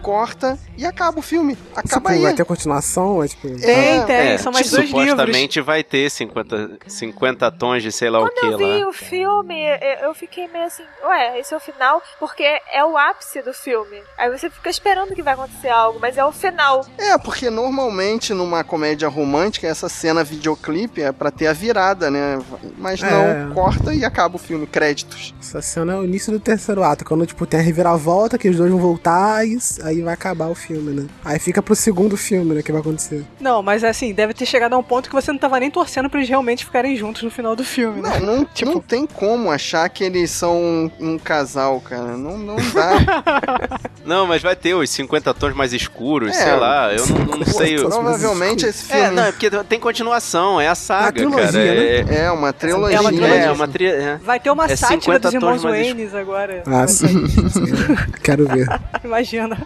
[0.01, 1.57] corta e acaba o filme.
[1.75, 2.21] Acaba Tipo, aí.
[2.21, 3.23] vai ter continuação?
[3.23, 5.03] É, tipo, É, Tem, tem, são mais dois livros.
[5.09, 8.89] supostamente vai ter 50, 50 tons de sei lá o Quando que eu vi lá.
[8.89, 9.65] o filme,
[10.01, 13.53] eu eu fiquei meio assim, ué, esse é o final, porque é o ápice do
[13.53, 14.01] filme.
[14.17, 16.85] Aí você fica esperando que vai acontecer algo, mas é o final.
[16.97, 22.39] É, porque normalmente numa comédia romântica, essa cena videoclipe é pra ter a virada, né?
[22.77, 23.47] Mas não, É.
[23.53, 25.33] corta e acaba o filme, créditos.
[25.39, 28.57] Essa cena é o início do terceiro ato, quando, tipo, tem a reviravolta, que os
[28.57, 31.07] dois vão voltar e aí vai acabar o filme, né?
[31.23, 33.23] Aí fica pro segundo filme, né, que vai acontecer.
[33.39, 36.09] Não, mas assim, deve ter chegado a um ponto que você não tava nem torcendo
[36.09, 38.19] pra eles realmente ficarem juntos no final do filme, né?
[38.19, 42.17] Não, não, não tem como achar que eles são um, um casal, cara.
[42.17, 43.79] Não, não dá.
[44.05, 46.93] Não, mas vai ter os 50 tons mais escuros, É, sei lá.
[46.93, 47.75] Eu não, não sei.
[47.77, 51.53] Nossa, Provavelmente esse filme É, não, é porque tem continuação, é a saga, trilogia, cara.
[51.53, 52.05] né?
[52.09, 52.97] É, é uma trilogia.
[52.97, 53.35] É uma trilogia.
[53.35, 53.85] é uma tri...
[53.87, 54.19] é.
[54.21, 56.63] Vai ter uma É sátira 50 dos irmãos Waynes agora.
[56.65, 57.23] Ah, sim.
[58.23, 58.67] Quero ver.
[59.03, 59.57] Imagina.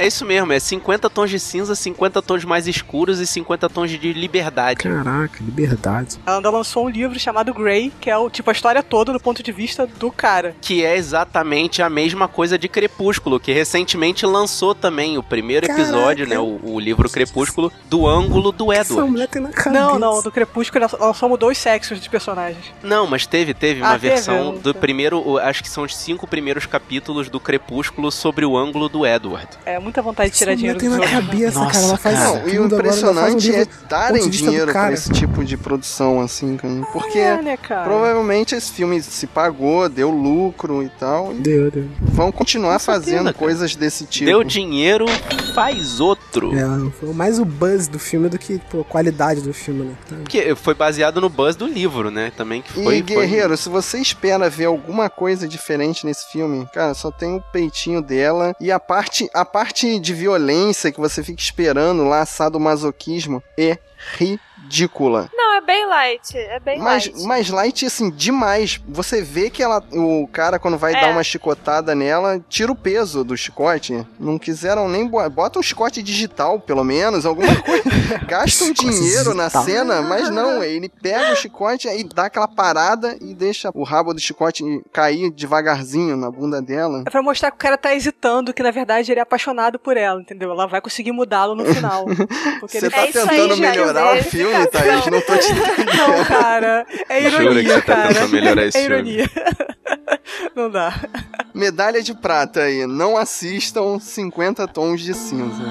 [0.00, 3.90] É isso mesmo, é 50 tons de cinza, 50 tons mais escuros e 50 tons
[3.90, 4.78] de liberdade.
[4.80, 6.16] Caraca, liberdade.
[6.26, 9.20] Ela ainda lançou um livro chamado Grey, que é o tipo a história toda do
[9.20, 10.54] ponto de vista do cara.
[10.60, 15.82] Que é exatamente a mesma coisa de Crepúsculo, que recentemente lançou também o primeiro Caraca.
[15.84, 16.38] episódio, né?
[16.38, 19.20] O, o livro Crepúsculo, do ângulo do Essa Edward.
[19.22, 19.70] é tem na cabeça.
[19.70, 22.64] Não, não, do Crepúsculo ela- só mudou os sexos dos personagens.
[22.82, 24.14] Não, mas teve, teve Ah, uma teve?
[24.14, 28.88] versão do primeiro, acho que são os cinco primeiros capítulos do Crepúsculo sobre o ângulo
[28.88, 29.48] do Edward.
[29.66, 31.84] É muita vontade de tirar dinheiro tem na cabeça, Nossa, cara.
[31.86, 32.18] Ela faz.
[32.20, 36.56] Não, e o um impressionante é darem do dinheiro pra esse tipo de produção, assim,
[36.56, 36.74] cara.
[36.92, 37.84] Porque É, né, cara?
[37.84, 41.32] provavelmente esse filme se pagou, deu lucro e tal.
[41.32, 41.88] E Deu, deu.
[42.00, 43.34] vão continuar certeza, fazendo cara.
[43.34, 44.26] coisas desse tipo.
[44.26, 45.06] Deu dinheiro,
[45.54, 46.52] faz outro.
[46.56, 49.94] É, foi mais o buzz do filme do que pô, a qualidade do filme, né?
[50.08, 50.16] Tá.
[50.28, 52.32] Que foi baseado no buzz do livro, né?
[52.36, 53.00] Também que E foi.
[53.02, 58.00] Guerreiro, se você espera ver alguma coisa diferente nesse filme, cara, só tem o peitinho
[58.00, 63.78] dela e a parte, a parte de violência que você fica esperando lá, sadomasoquismo, é
[64.70, 65.28] ridícula.
[65.34, 66.36] Não, é bem light.
[66.36, 67.26] É bem Mas, light.
[67.26, 68.80] mas light, assim, demais.
[68.88, 71.00] Você vê que ela, o cara, quando vai É.
[71.00, 74.06] dar uma chicotada nela, tira o peso do chicote.
[74.18, 75.06] Não quiseram nem.
[75.06, 77.82] bo- Bota um chicote digital, pelo menos, alguma coisa.
[78.26, 80.62] Gasta um dinheiro na cena, mas não.
[80.62, 84.62] Ele pega o chicote e dá aquela parada e deixa o rabo do chicote
[84.92, 87.02] cair devagarzinho na bunda dela.
[87.06, 89.96] É pra mostrar que o cara tá hesitando, que na verdade ele é apaixonado por
[89.96, 90.50] ela, entendeu?
[90.52, 92.04] Ela vai conseguir mudá-lo no final.
[92.60, 95.00] Porque Você ele tá É isso aí, tentando melhorar o é filme, verificação.
[95.00, 95.06] Thaís?
[95.06, 95.96] Não tô te entendendo.
[95.96, 96.86] Não, cara.
[97.08, 98.08] É Jura que ironia, você tá cara.
[98.08, 98.96] tentando melhorar esse é filme.
[98.96, 99.30] ironia.
[100.54, 100.94] Não dá.
[101.54, 102.86] Medalha de prata aí.
[102.86, 105.64] Não assistam 50 tons de cinza.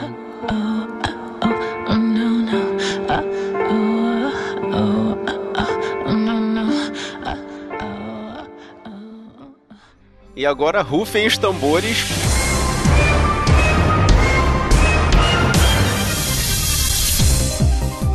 [10.35, 12.28] E agora rufem os tambores.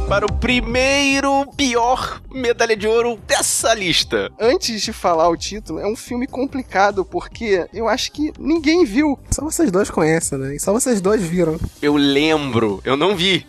[0.09, 4.31] Para o primeiro pior medalha de ouro dessa lista.
[4.39, 9.19] Antes de falar o título, é um filme complicado porque eu acho que ninguém viu.
[9.31, 10.57] Só vocês dois conhecem, né?
[10.57, 11.59] E só vocês dois viram.
[11.81, 13.47] Eu lembro, eu não vi.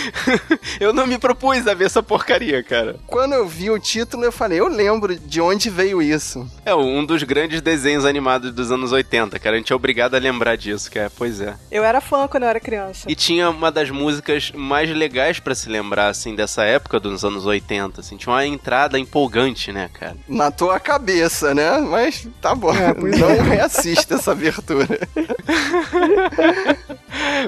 [0.78, 2.96] eu não me propus a ver essa porcaria, cara.
[3.06, 6.48] Quando eu vi o título, eu falei, eu lembro de onde veio isso.
[6.64, 9.56] É um dos grandes desenhos animados dos anos 80, cara.
[9.56, 11.10] A gente é obrigado a lembrar disso, cara.
[11.16, 11.54] Pois é.
[11.70, 13.10] Eu era fã quando eu era criança.
[13.10, 17.46] E tinha uma das músicas mais legais pra se lembrar, assim, dessa época dos anos
[17.46, 18.16] 80, assim.
[18.16, 20.16] Tinha uma entrada empolgante, né, cara?
[20.28, 21.78] Matou a cabeça, né?
[21.78, 22.72] Mas tá bom.
[22.74, 23.40] É, não é.
[23.42, 24.86] reassista essa abertura.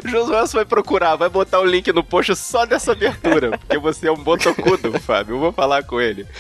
[0.05, 4.13] Josué vai procurar, vai botar o link no post só dessa abertura, porque você é
[4.13, 5.37] um botocudo, Fábio.
[5.37, 6.27] Eu vou falar com ele.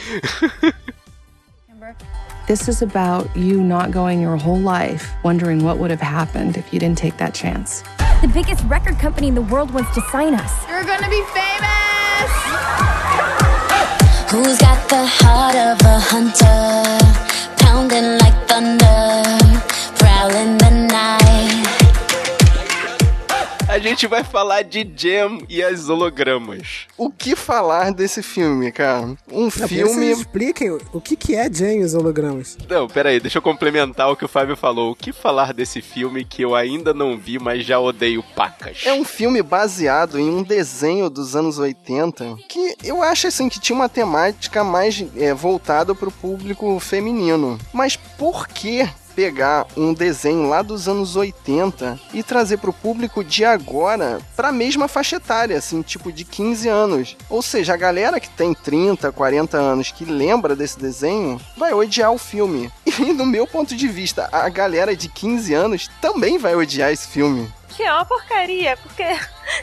[2.47, 6.72] This is about you not going your whole life wondering what would have happened if
[6.72, 7.84] you didn't take that chance.
[8.22, 10.52] The biggest record company in the world wants to sign us.
[10.68, 12.30] You're gonna be famous!
[14.30, 16.84] Who's got the heart of a hunter?
[17.56, 18.21] Pounding
[23.83, 26.87] gente vai falar de Jam e as hologramas.
[26.97, 29.14] O que falar desse filme, cara?
[29.30, 30.11] Um que filme.
[30.11, 32.57] expliquem o que, que é Jane e os hologramas.
[32.68, 34.93] Não, peraí, deixa eu complementar o que o Fábio falou.
[34.93, 38.83] O que falar desse filme que eu ainda não vi, mas já odeio pacas?
[38.85, 43.61] É um filme baseado em um desenho dos anos 80 que eu acho assim que
[43.61, 47.59] tinha uma temática mais é, voltada para o público feminino.
[47.72, 53.22] Mas por que pegar um desenho lá dos anos 80 e trazer para o público
[53.22, 57.16] de agora para a mesma faixa etária, assim, tipo de 15 anos?
[57.28, 62.12] Ou seja, a galera que tem 30, 40 anos que lembra desse desenho vai odiar
[62.12, 62.70] o filme.
[63.02, 67.08] E no meu ponto de vista, a galera de 15 anos também vai odiar esse
[67.08, 67.50] filme.
[67.70, 69.02] Que é uma porcaria, porque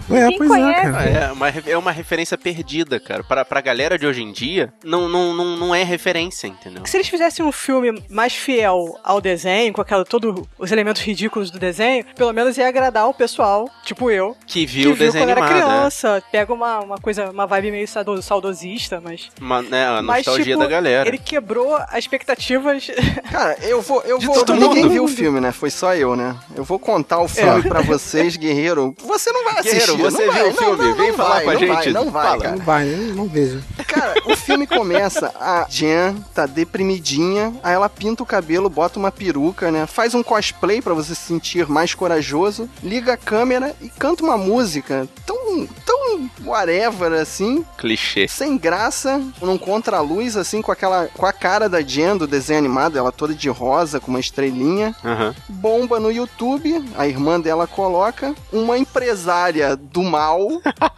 [0.09, 1.09] É, pois é, cara.
[1.09, 3.23] É uma, é uma referência perdida, cara.
[3.23, 6.85] Pra, pra galera de hoje em dia, não, não, não, não é referência, entendeu?
[6.85, 11.49] Se eles fizessem um filme mais fiel ao desenho, com aquela, todos os elementos ridículos
[11.51, 15.05] do desenho, pelo menos ia agradar o pessoal, tipo eu, Que que viu o viu
[15.05, 15.65] desenho quando era animado, né?
[15.75, 16.23] criança.
[16.31, 19.29] Pega uma, uma coisa, uma vibe meio saudo- saudosista, mas.
[19.39, 21.07] Uma, né, a mas, nostalgia tipo, da galera.
[21.07, 22.87] Ele quebrou as expectativas.
[23.31, 24.01] Cara, eu vou.
[24.01, 24.43] Eu De vou.
[24.45, 24.91] todo Ninguém mundo.
[24.93, 25.51] viu o filme, né?
[25.51, 26.35] Foi só eu, né?
[26.55, 27.69] Eu vou contar o filme É.
[27.69, 28.95] pra vocês, guerreiro.
[28.99, 29.97] Você não vai assistir.
[29.97, 30.77] Você não viu vai, o filme?
[30.77, 31.69] Não, não, Vem não falar vai, com a não gente.
[31.73, 32.41] Vai, não vai, Fala.
[32.43, 32.55] cara.
[32.55, 32.85] Não vai?
[32.85, 33.63] Não vejo.
[33.87, 39.11] Cara, o filme começa, a Jen tá deprimidinha, aí ela pinta o cabelo, bota uma
[39.11, 39.85] peruca, né?
[39.85, 44.37] Faz um cosplay pra você se sentir mais corajoso, liga a câmera e canta uma
[44.37, 48.27] música tão, tão whatever assim, Clichê.
[48.27, 52.97] sem graça, num contraluz assim com aquela com a cara da Jen do desenho animado,
[52.97, 54.95] ela toda de rosa com uma estrelinha.
[55.03, 55.35] Aham.
[55.47, 60.39] Bomba no YouTube, a irmã dela coloca uma empresária do mal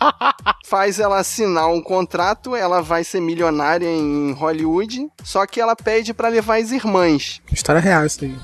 [0.66, 6.14] faz ela assinar um contrato, ela vai ser milionária em Hollywood, só que ela pede
[6.14, 7.41] pra levar as irmãs.
[7.51, 8.36] História real isso aí.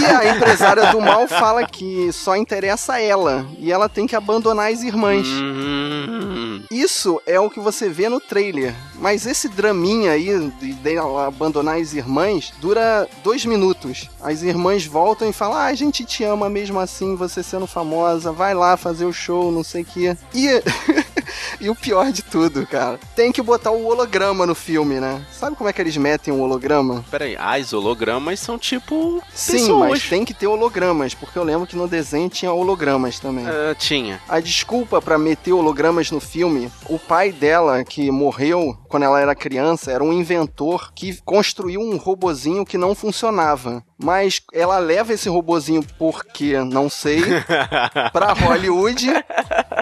[0.00, 4.72] E a empresária do mal fala que só interessa ela e ela tem que abandonar
[4.72, 5.26] as irmãs.
[5.28, 8.74] Hum, Isso é o que você vê no trailer.
[8.98, 14.08] Mas esse draminha aí de dela abandonar as irmãs dura dois minutos.
[14.22, 18.32] As irmãs voltam e falam: Ah, a gente te ama mesmo assim, você sendo famosa,
[18.32, 20.16] vai lá fazer o show, não sei o quê.
[20.34, 20.48] E.
[21.60, 25.24] E o pior de tudo, cara, tem que botar o holograma no filme, né?
[25.32, 27.04] Sabe como é que eles metem o holograma?
[27.10, 29.22] Peraí, as hologramas são tipo.
[29.32, 29.90] Sim, pessoas.
[29.90, 33.46] mas tem que ter hologramas, porque eu lembro que no desenho tinha hologramas também.
[33.46, 34.20] Ah, tinha.
[34.28, 39.34] A desculpa pra meter hologramas no filme, o pai dela, que morreu quando ela era
[39.34, 43.82] criança, era um inventor que construiu um robozinho que não funcionava.
[43.98, 47.20] Mas ela leva esse robozinho porque não sei
[48.12, 49.06] pra Hollywood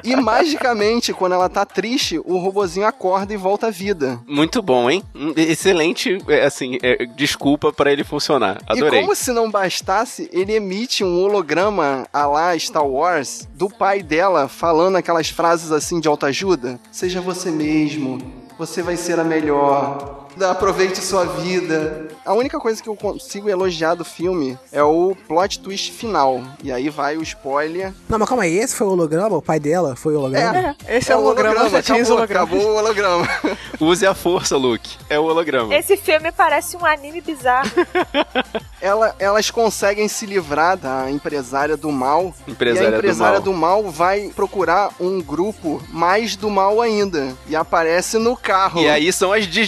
[0.05, 4.21] e magicamente quando ela tá triste, o robozinho acorda e volta à vida.
[4.27, 5.03] Muito bom, hein?
[5.37, 8.61] Excelente, é, assim, é, desculpa pra ele funcionar.
[8.67, 9.01] Adorei.
[9.01, 14.03] E como se não bastasse, ele emite um holograma a lá Star Wars do pai
[14.03, 16.79] dela falando aquelas frases assim de autoajuda.
[16.91, 18.19] Seja você mesmo,
[18.59, 20.29] você vai ser a melhor.
[20.41, 22.09] Aproveite sua vida.
[22.25, 26.43] A única coisa que eu consigo elogiar do filme é o plot twist final.
[26.63, 27.93] E aí vai o spoiler.
[28.09, 29.37] Não, mas calma aí, esse foi o holograma?
[29.37, 30.77] O pai dela foi o holograma?
[30.87, 33.29] É, esse é, o holograma, já tinha os acabou, acabou o holograma.
[33.81, 34.97] Use a força, Luke.
[35.09, 35.75] É o holograma.
[35.75, 37.71] Esse filme parece um anime bizarro.
[38.81, 42.35] Ela- elas conseguem se livrar da empresária do mal.
[42.49, 43.43] Empresária e do a empresária mal.
[43.43, 43.83] do mal.
[43.91, 47.33] vai procurar um grupo mais do mal ainda.
[47.49, 48.81] E aparece no carro.
[48.83, 49.65] E aí são as de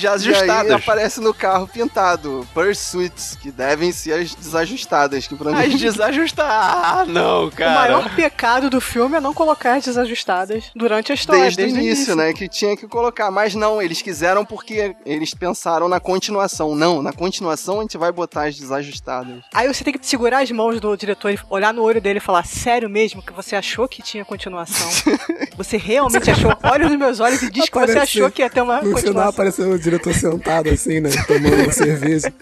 [0.62, 5.26] E aí aparece no carro pintado, Pursuits, que devem ser as desajustadas.
[5.26, 5.58] Que pra mim...
[5.58, 6.54] As desajustadas.
[6.54, 7.74] Ah, não, O cara.
[7.74, 11.42] maior pecado do filme é não colocar as desajustadas durante a história.
[11.50, 12.32] Desde, o início, né?
[12.32, 13.30] Que tinha que colocar.
[13.30, 16.74] Mas não, eles quiseram porque eles pensaram na continuação.
[16.74, 19.36] Não, na continuação a gente vai botar as desajustadas.
[19.52, 22.22] Aí você tem que segurar as mãos do diretor e olhar no olho dele e
[22.22, 24.88] falar: Sério mesmo que você achou que tinha continuação?
[25.56, 26.52] você realmente achou?
[26.62, 28.94] Olha nos meus olhos e diz que você achou que ia ter uma No final
[28.94, 29.30] continuação.
[29.30, 31.10] apareceu o diretor sentado assim, né?
[31.26, 32.32] Tomando uma cerveja,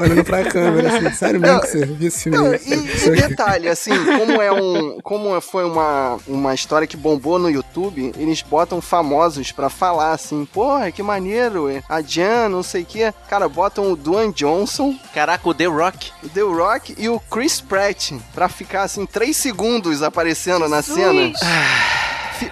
[0.00, 2.38] olhando pra câmera, assim, sério mesmo que filme?
[2.38, 3.28] Não, e, Isso e aqui.
[3.28, 4.98] detalhe, assim, como é um.
[5.02, 10.44] Como foi uma, uma história que bombou no YouTube, eles botam famosos pra falar assim,
[10.52, 13.12] porra, que maneiro, é, a Jan, não sei o que.
[13.28, 14.94] Cara, botam o Dwayne Johnson.
[15.14, 16.10] Caraca, o The Rock.
[16.22, 21.32] O The Rock e o Chris Pratt pra ficar assim, três segundos aparecendo na cena.
[21.38, 22.05] Fi- E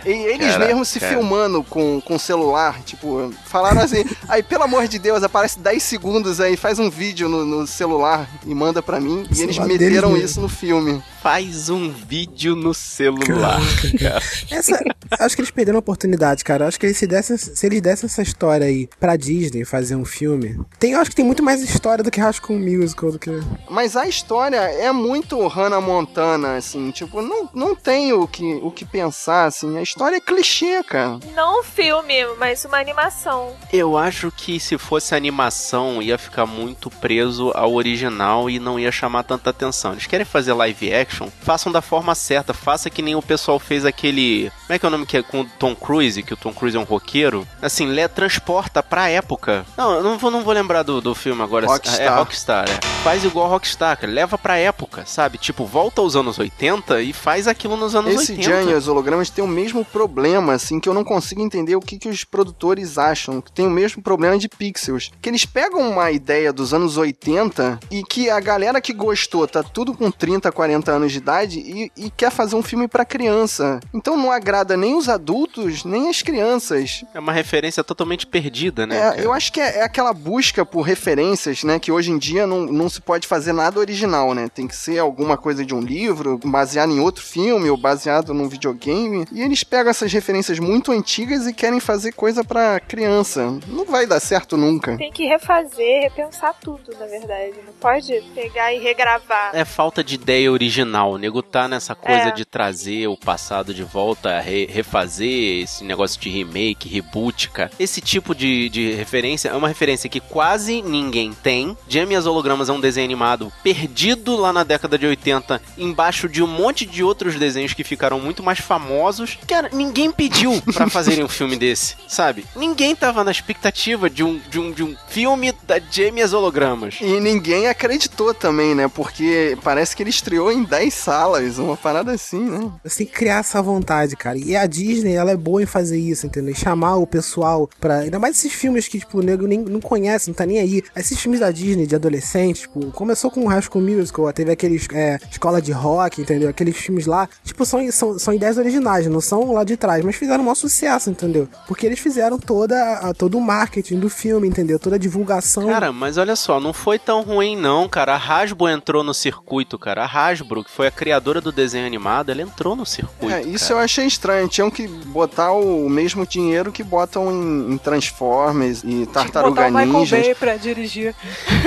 [0.05, 1.13] eles Cara, mesmos se cara.
[1.13, 6.41] filmando com, com celular, tipo, falaram assim, aí pelo amor de Deus, aparece 10 segundos
[6.41, 9.27] aí, faz um vídeo no, no celular e manda pra mim.
[9.35, 10.25] E eles meteram mesmo.
[10.25, 11.03] isso no filme.
[11.25, 13.59] Faz um vídeo no celular,
[13.99, 14.23] cara.
[14.51, 14.79] Essa,
[15.19, 16.67] acho que eles perderam a oportunidade, cara.
[16.67, 20.05] Acho que eles se, dessem, se eles dessem essa história aí pra Disney fazer um
[20.05, 20.61] filme.
[20.79, 23.31] Tem, acho que tem muito mais história do que School Musical do que.
[23.71, 28.71] Mas a história é muito Hannah Montana, assim, tipo, não, não tem o que, o
[28.71, 29.79] que pensar, assim.
[29.79, 31.19] A história é clichê, cara.
[31.35, 33.55] Não um filme, mas uma animação.
[33.73, 38.93] Eu acho que se fosse animação, ia ficar muito preso ao original e não ia
[38.93, 39.93] chamar tanta atenção.
[39.93, 43.85] Eles querem fazer live action, façam da forma certa, faça que nem o pessoal fez
[43.85, 44.51] aquele.
[44.67, 46.53] Como é que é o nome que é com o Tom Cruise, que o Tom
[46.53, 47.47] Cruise é um roqueiro?
[47.61, 49.65] Assim, le transporta pra época.
[49.77, 51.67] Não, eu não vou, não vou lembrar do, do filme agora.
[51.67, 52.01] Rockstar.
[52.01, 52.81] É Rockstar, é.
[53.03, 54.13] Faz igual Rockstar, cara.
[54.13, 55.39] Leva pra época, sabe?
[55.39, 58.43] Tipo, volta aos anos 80 e faz aquilo nos anos Esse 80.
[58.43, 61.81] Jan e os hologramas tem o mesmo problema, assim, que eu não consigo entender o
[61.81, 63.41] que, que os produtores acham.
[63.41, 65.11] Que tem o mesmo problema de pixels.
[65.21, 69.63] Que eles pegam uma ideia dos anos 80 e que a galera que gostou tá
[69.63, 73.81] tudo com 30, 40 anos de idade e, e quer fazer um filme pra criança.
[73.93, 77.05] Então não agrada nem os adultos, nem as crianças.
[77.15, 79.17] É uma referência totalmente perdida, né?
[79.17, 81.79] É, eu acho que é, é aquela busca por referências, né?
[81.79, 84.49] Que hoje em dia não, não se pode fazer nada original, né?
[84.49, 88.49] Tem que ser alguma coisa de um livro, baseado em outro filme ou baseado num
[88.49, 89.27] videogame.
[89.33, 93.59] E eles pegam essas referências muito antigas e querem fazer coisa pra criança.
[93.69, 94.97] Não vai dar certo nunca.
[94.97, 97.55] Tem que refazer, repensar tudo, na verdade.
[97.65, 99.51] Não pode pegar e regravar.
[99.53, 100.94] É falta de ideia original.
[101.03, 102.31] O nego tá nessa coisa É.
[102.31, 107.71] de trazer o passado de volta, re- refazer esse negócio de remake, reboot, cara.
[107.81, 111.77] Esse tipo de, de referência é uma referência que quase ninguém tem.
[111.89, 116.43] Jamie as Hologramas é um desenho animado perdido lá na década de 80, embaixo de
[116.43, 119.39] um monte de outros desenhos que ficaram muito mais famosos.
[119.49, 122.45] Cara, ninguém pediu pra fazerem um filme desse, sabe?
[122.55, 126.97] Ninguém tava na expectativa de um, de um, de um filme da Jamie as Hologramas.
[127.01, 128.87] E ninguém acreditou também, né?
[128.89, 132.71] Porque parece que ele estreou em 10 salas, uma parada assim, né?
[132.85, 134.37] Você tem que criar essa vontade, cara.
[134.37, 136.55] E a Disney, ela é boa em fazer isso, entendeu?
[136.55, 137.99] Chamar o pessoal pra.
[138.01, 140.83] Ainda mais esses filmes que, tipo, o nego nem, não conhece, não tá nem aí.
[140.97, 144.87] Esses filmes da Disney de adolescente, tipo, começou com o High School Musical, teve aqueles
[144.93, 146.49] é, Escola de Rock, entendeu?
[146.49, 150.17] Aqueles filmes lá, tipo, são, são, são ideias originais, não são lá de trás, mas
[150.17, 151.49] fizeram um maior sucesso, entendeu?
[151.69, 154.79] Porque eles fizeram toda, a- todo o marketing do filme, entendeu?
[154.79, 155.67] Toda a divulgação.
[155.67, 158.15] Cara, mas olha só, não foi tão ruim não, cara.
[158.15, 160.05] A Hasbro entrou no circuito, cara.
[160.05, 163.33] A Hasbro, que foi a criadora do desenho animado, ela entrou no circuito.
[163.35, 163.81] É, isso cara.
[163.81, 164.49] eu achei estranho.
[164.49, 169.73] Tinham que botar o mesmo dinheiro que botam em, em Transformers e Tartaruga Botar o
[169.73, 170.17] Michael Ninja.
[170.17, 171.15] Bay pra dirigir.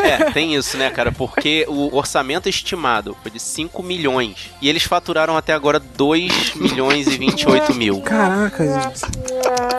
[0.03, 1.11] É, tem isso, né, cara?
[1.11, 4.49] Porque o orçamento estimado foi de 5 milhões.
[4.61, 8.01] E eles faturaram até agora 2 milhões e 28 mil.
[8.01, 9.01] Caraca, gente.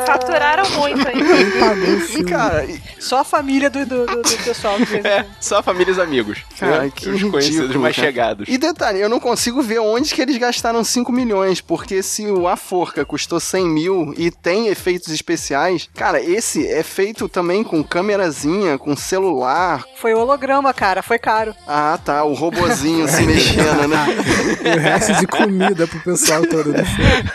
[0.07, 2.07] Faturaram muito ainda.
[2.07, 2.25] Quem?
[2.25, 4.97] Cara, e- Só a família do, do, do- do pessoal que.
[5.07, 6.39] É, só famílias e amigos.
[6.59, 6.93] Cara, né?
[6.95, 8.09] que Os conhecidos ridículo, mais cara.
[8.09, 8.49] chegados.
[8.49, 12.47] E detalhe, eu não consigo ver onde que eles gastaram 5 milhões, porque se o
[12.49, 17.83] A Forca custou 100 mil e tem efeitos especiais, cara, esse é feito também com
[17.83, 19.85] câmerazinha, com celular.
[19.97, 21.55] Foi holograma, cara, foi caro.
[21.67, 24.07] Ah, tá, o robozinho se mexendo, né?
[24.65, 27.31] E o resto de comida pro pessoal todo do filme.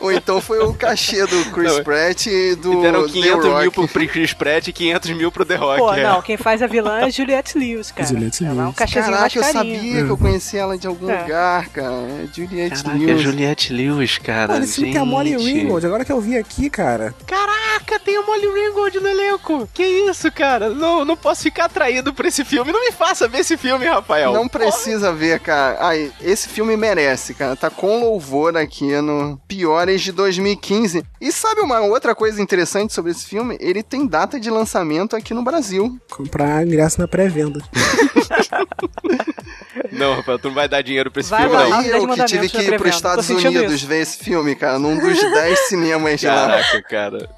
[0.00, 3.44] Ou então foi o cachê do Chris Não, Pratt e do E deram The 500
[3.44, 3.60] Rock.
[3.60, 5.78] mil pro Chris Pratt e 500 mil pro The Rock.
[5.78, 6.02] Pô, é.
[6.02, 8.08] não, quem faz a vilã é Juliette Lewis, cara.
[8.08, 8.76] Juliette Ela é um Lewis.
[8.76, 11.22] cachezinho mais Caraca, eu sabia que eu conhecia ela de algum É.
[11.22, 11.94] lugar, cara.
[11.94, 13.22] É Juliette Caraca, é Lewis.
[13.22, 14.54] Juliette Lewis, cara.
[14.54, 15.44] Olha, esse filme tem a Molly gente.
[15.44, 17.14] Ringwald, agora que eu vi aqui, cara.
[17.26, 19.68] Caraca, tem a Molly Ringwald no elenco.
[19.72, 20.68] Que isso, cara?
[20.70, 22.72] Não, não posso ficar atraído por esse filme.
[22.72, 24.32] Não me faça ver esse filme, Rafael.
[24.32, 25.78] Não precisa ver, cara.
[25.80, 27.54] Ai, esse filme merece, cara.
[27.54, 31.04] Tá com louvor aqui no, piores de 2015.
[31.20, 33.56] E sabe uma outra coisa interessante sobre esse filme?
[33.60, 35.96] Ele tem data de lançamento aqui no Brasil.
[36.10, 37.60] Comprar ingresso na pré-venda.
[39.92, 41.82] Não, Rafael, tu não vai dar dinheiro pra esse Vai filme, lá, não.
[41.82, 42.94] Eu que tive que ir pros.
[42.94, 43.86] Estados Unidos isso.
[43.86, 46.34] ver esse filme, cara, num dos 10 cinemas de lá.
[46.34, 47.30] Caraca, cara.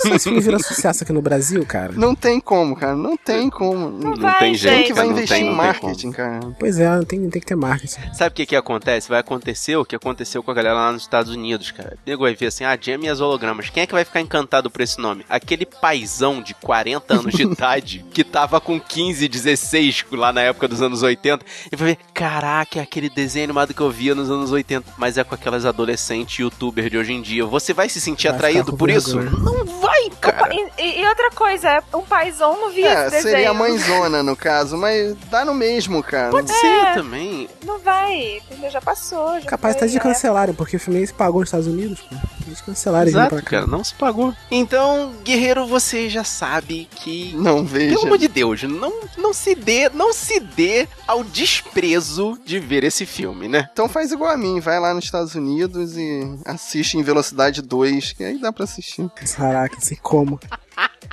[0.00, 1.92] Se esse filme vira sucesso aqui no Brasil, cara.
[1.92, 3.90] Não tem como, cara, não tem como.
[3.90, 6.40] Não, Não tem jeito, Quem que vai não investir tem, em marketing, cara?
[6.58, 8.00] Pois é, tem, tem que ter marketing.
[8.14, 9.08] Sabe o que que acontece?
[9.08, 11.96] Vai acontecer o que aconteceu com a galera lá nos Estados Unidos, cara.
[12.06, 13.68] O nego vai ver assim, ah, Jamie e as hologramas.
[13.70, 15.24] Quem é que vai ficar encantado por esse nome?
[15.28, 20.66] Aquele paizão de 40 anos de idade que tava com 15, 16 lá na época
[20.68, 24.30] dos anos 80 e vai ver, caraca, é aquele desenho animado que eu via nos
[24.30, 27.44] anos 80, mas é com aquelas adolescentes youtubers de hoje em dia.
[27.46, 29.18] Você vai se sentir Vai atraído por isso?
[29.18, 29.40] vergonha.
[29.44, 30.54] Não vai, cara.
[30.54, 33.34] E, e- e outra coisa, um paizão não via É, esse desenho.
[33.34, 36.30] seria a mãezona no caso, mas dá no mesmo, cara.
[36.30, 37.48] Pode ser também.
[37.64, 38.70] Não vai, entendeu?
[38.70, 39.40] Já passou.
[39.40, 40.00] Já Capaz foi, até de é.
[40.00, 42.16] cancelarem, porque o filme se pagou nos Estados Unidos, pô.
[42.46, 43.50] Eles cancelaram Exato, pra cá.
[43.50, 44.34] cara, não se pagou.
[44.50, 47.94] Então, guerreiro, você já sabe que Não veja.
[47.94, 52.84] Pelo amor de Deus, não, não se dê, não se dê ao desprezo de ver
[52.84, 53.68] esse filme, né?
[53.72, 58.12] Então faz igual a mim, vai lá nos Estados Unidos e assiste em velocidade 2,
[58.12, 59.08] que aí dá pra assistir.
[59.36, 60.38] Caraca, sei como.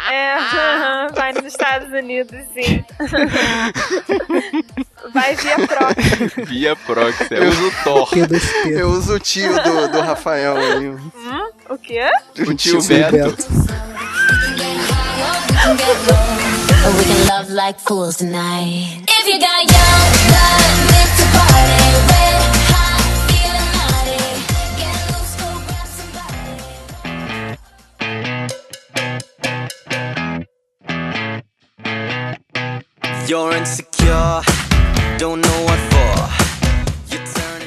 [0.09, 0.35] É,
[1.13, 2.83] vai nos Estados Unidos, sim.
[5.13, 6.45] vai via proxy.
[6.45, 8.09] Via proxy, eu uso o Thor.
[8.09, 8.67] P2P.
[8.67, 10.89] Eu uso o tio do, do Rafael aí.
[10.89, 11.49] Hum?
[11.69, 12.09] O quê?
[12.39, 13.17] O tio Tio Beto.
[13.17, 13.47] Beto.
[16.83, 19.05] We can love like fools tonight.
[19.07, 21.81] If you got young blood, live to party.
[22.09, 24.23] Red hot, feeling naughty.
[24.81, 26.47] Get loose, go grab somebody.
[33.29, 34.35] You're insecure,
[35.17, 36.10] don't know what for.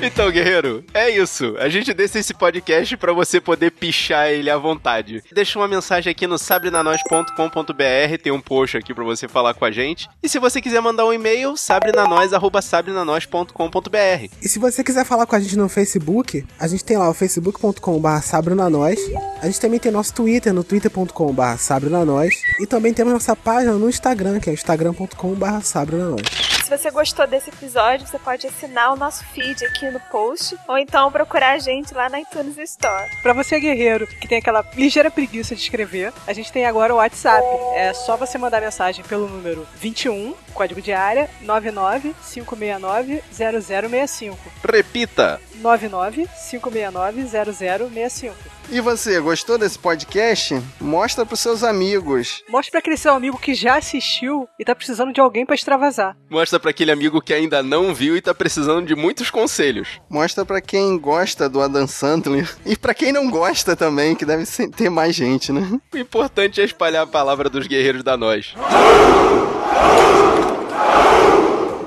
[0.04, 1.56] Então, guerreiro, é isso.
[1.58, 5.24] A gente deixa esse podcast pra você poder pichar ele à vontade.
[5.32, 9.70] Deixa uma mensagem aqui no sabrenanois.com.br, tem um post aqui pra você falar com a
[9.70, 10.06] gente.
[10.22, 14.28] E se você quiser mandar um e-mail, sabrenanois@sabrenanois.com.br.
[14.42, 17.14] E se você quiser falar com a gente no Facebook, a gente tem lá o
[17.14, 19.00] facebook.com.br sabrenanois.
[19.40, 22.34] A gente também tem nosso Twitter no twitter.com.br sabrenanois.
[22.60, 26.53] E também temos nossa página no Instagram, que é instagram.com.br sabrenanois.
[26.64, 30.78] Se você gostou desse episódio, você pode assinar o nosso feed aqui no post, ou
[30.78, 33.10] então procurar a gente lá na iTunes Store.
[33.22, 36.96] Pra você, guerreiro, que tem aquela ligeira preguiça de escrever, a gente tem agora o
[36.96, 37.46] WhatsApp.
[37.74, 44.34] É só você mandar mensagem pelo número 21, código de área, 995690065.
[44.66, 45.38] Repita.
[45.64, 48.32] 995690065.
[48.70, 50.58] E você, gostou desse podcast?
[50.80, 52.42] Mostra pros seus amigos.
[52.48, 56.16] Mostre pra aquele seu amigo que já assistiu e tá precisando de alguém pra extravasar.
[56.30, 60.00] Mostra pra aquele amigo que ainda não viu e tá precisando de muitos conselhos.
[60.08, 62.52] Mostra pra quem gosta do Adam Sandler.
[62.64, 65.78] E pra quem não gosta também, que deve ter mais gente, né?
[65.92, 68.54] O importante é espalhar a palavra dos guerreiros da nós.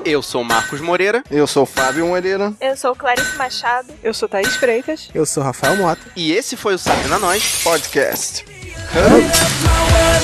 [0.07, 1.21] Eu sou Marcos Moreira.
[1.29, 2.53] Eu sou o Fábio Moreira.
[2.61, 3.93] Eu sou Clarice Machado.
[4.01, 5.09] Eu sou Thaís Freitas.
[5.13, 6.01] Eu sou Rafael Mota.
[6.15, 8.45] E esse foi o Sabe na Nós Podcast.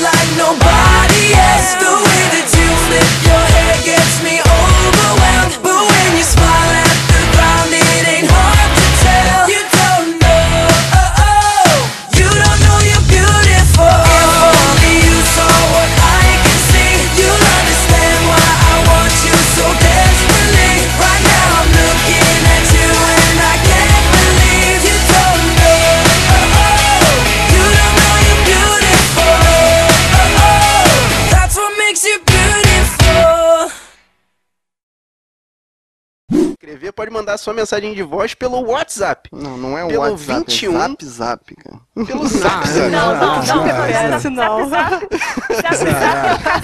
[0.02, 0.34] like
[36.74, 39.30] Escrever pode mandar sua mensagem de voz pelo WhatsApp.
[39.32, 40.76] Não, não é o Pelo WhatsApp, 21.
[40.76, 41.80] é Zap Zap, cara.
[42.08, 42.90] Pelo Zap Zap.
[42.90, 43.64] Não, não, não.
[43.64, 44.70] Parece não.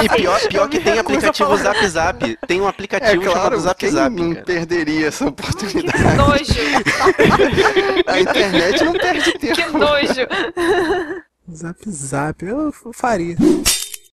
[0.03, 2.37] E pior, pior que tem aplicativo Zap Zap.
[2.47, 4.15] Tem um É aplicativo chamado claro, Zap quem Zap.
[4.15, 5.91] não perderia essa oportunidade?
[5.91, 8.03] Que nojo.
[8.07, 9.55] A internet não perde tempo.
[9.55, 10.27] Que nojo.
[11.53, 13.35] Zap Zap, eu faria.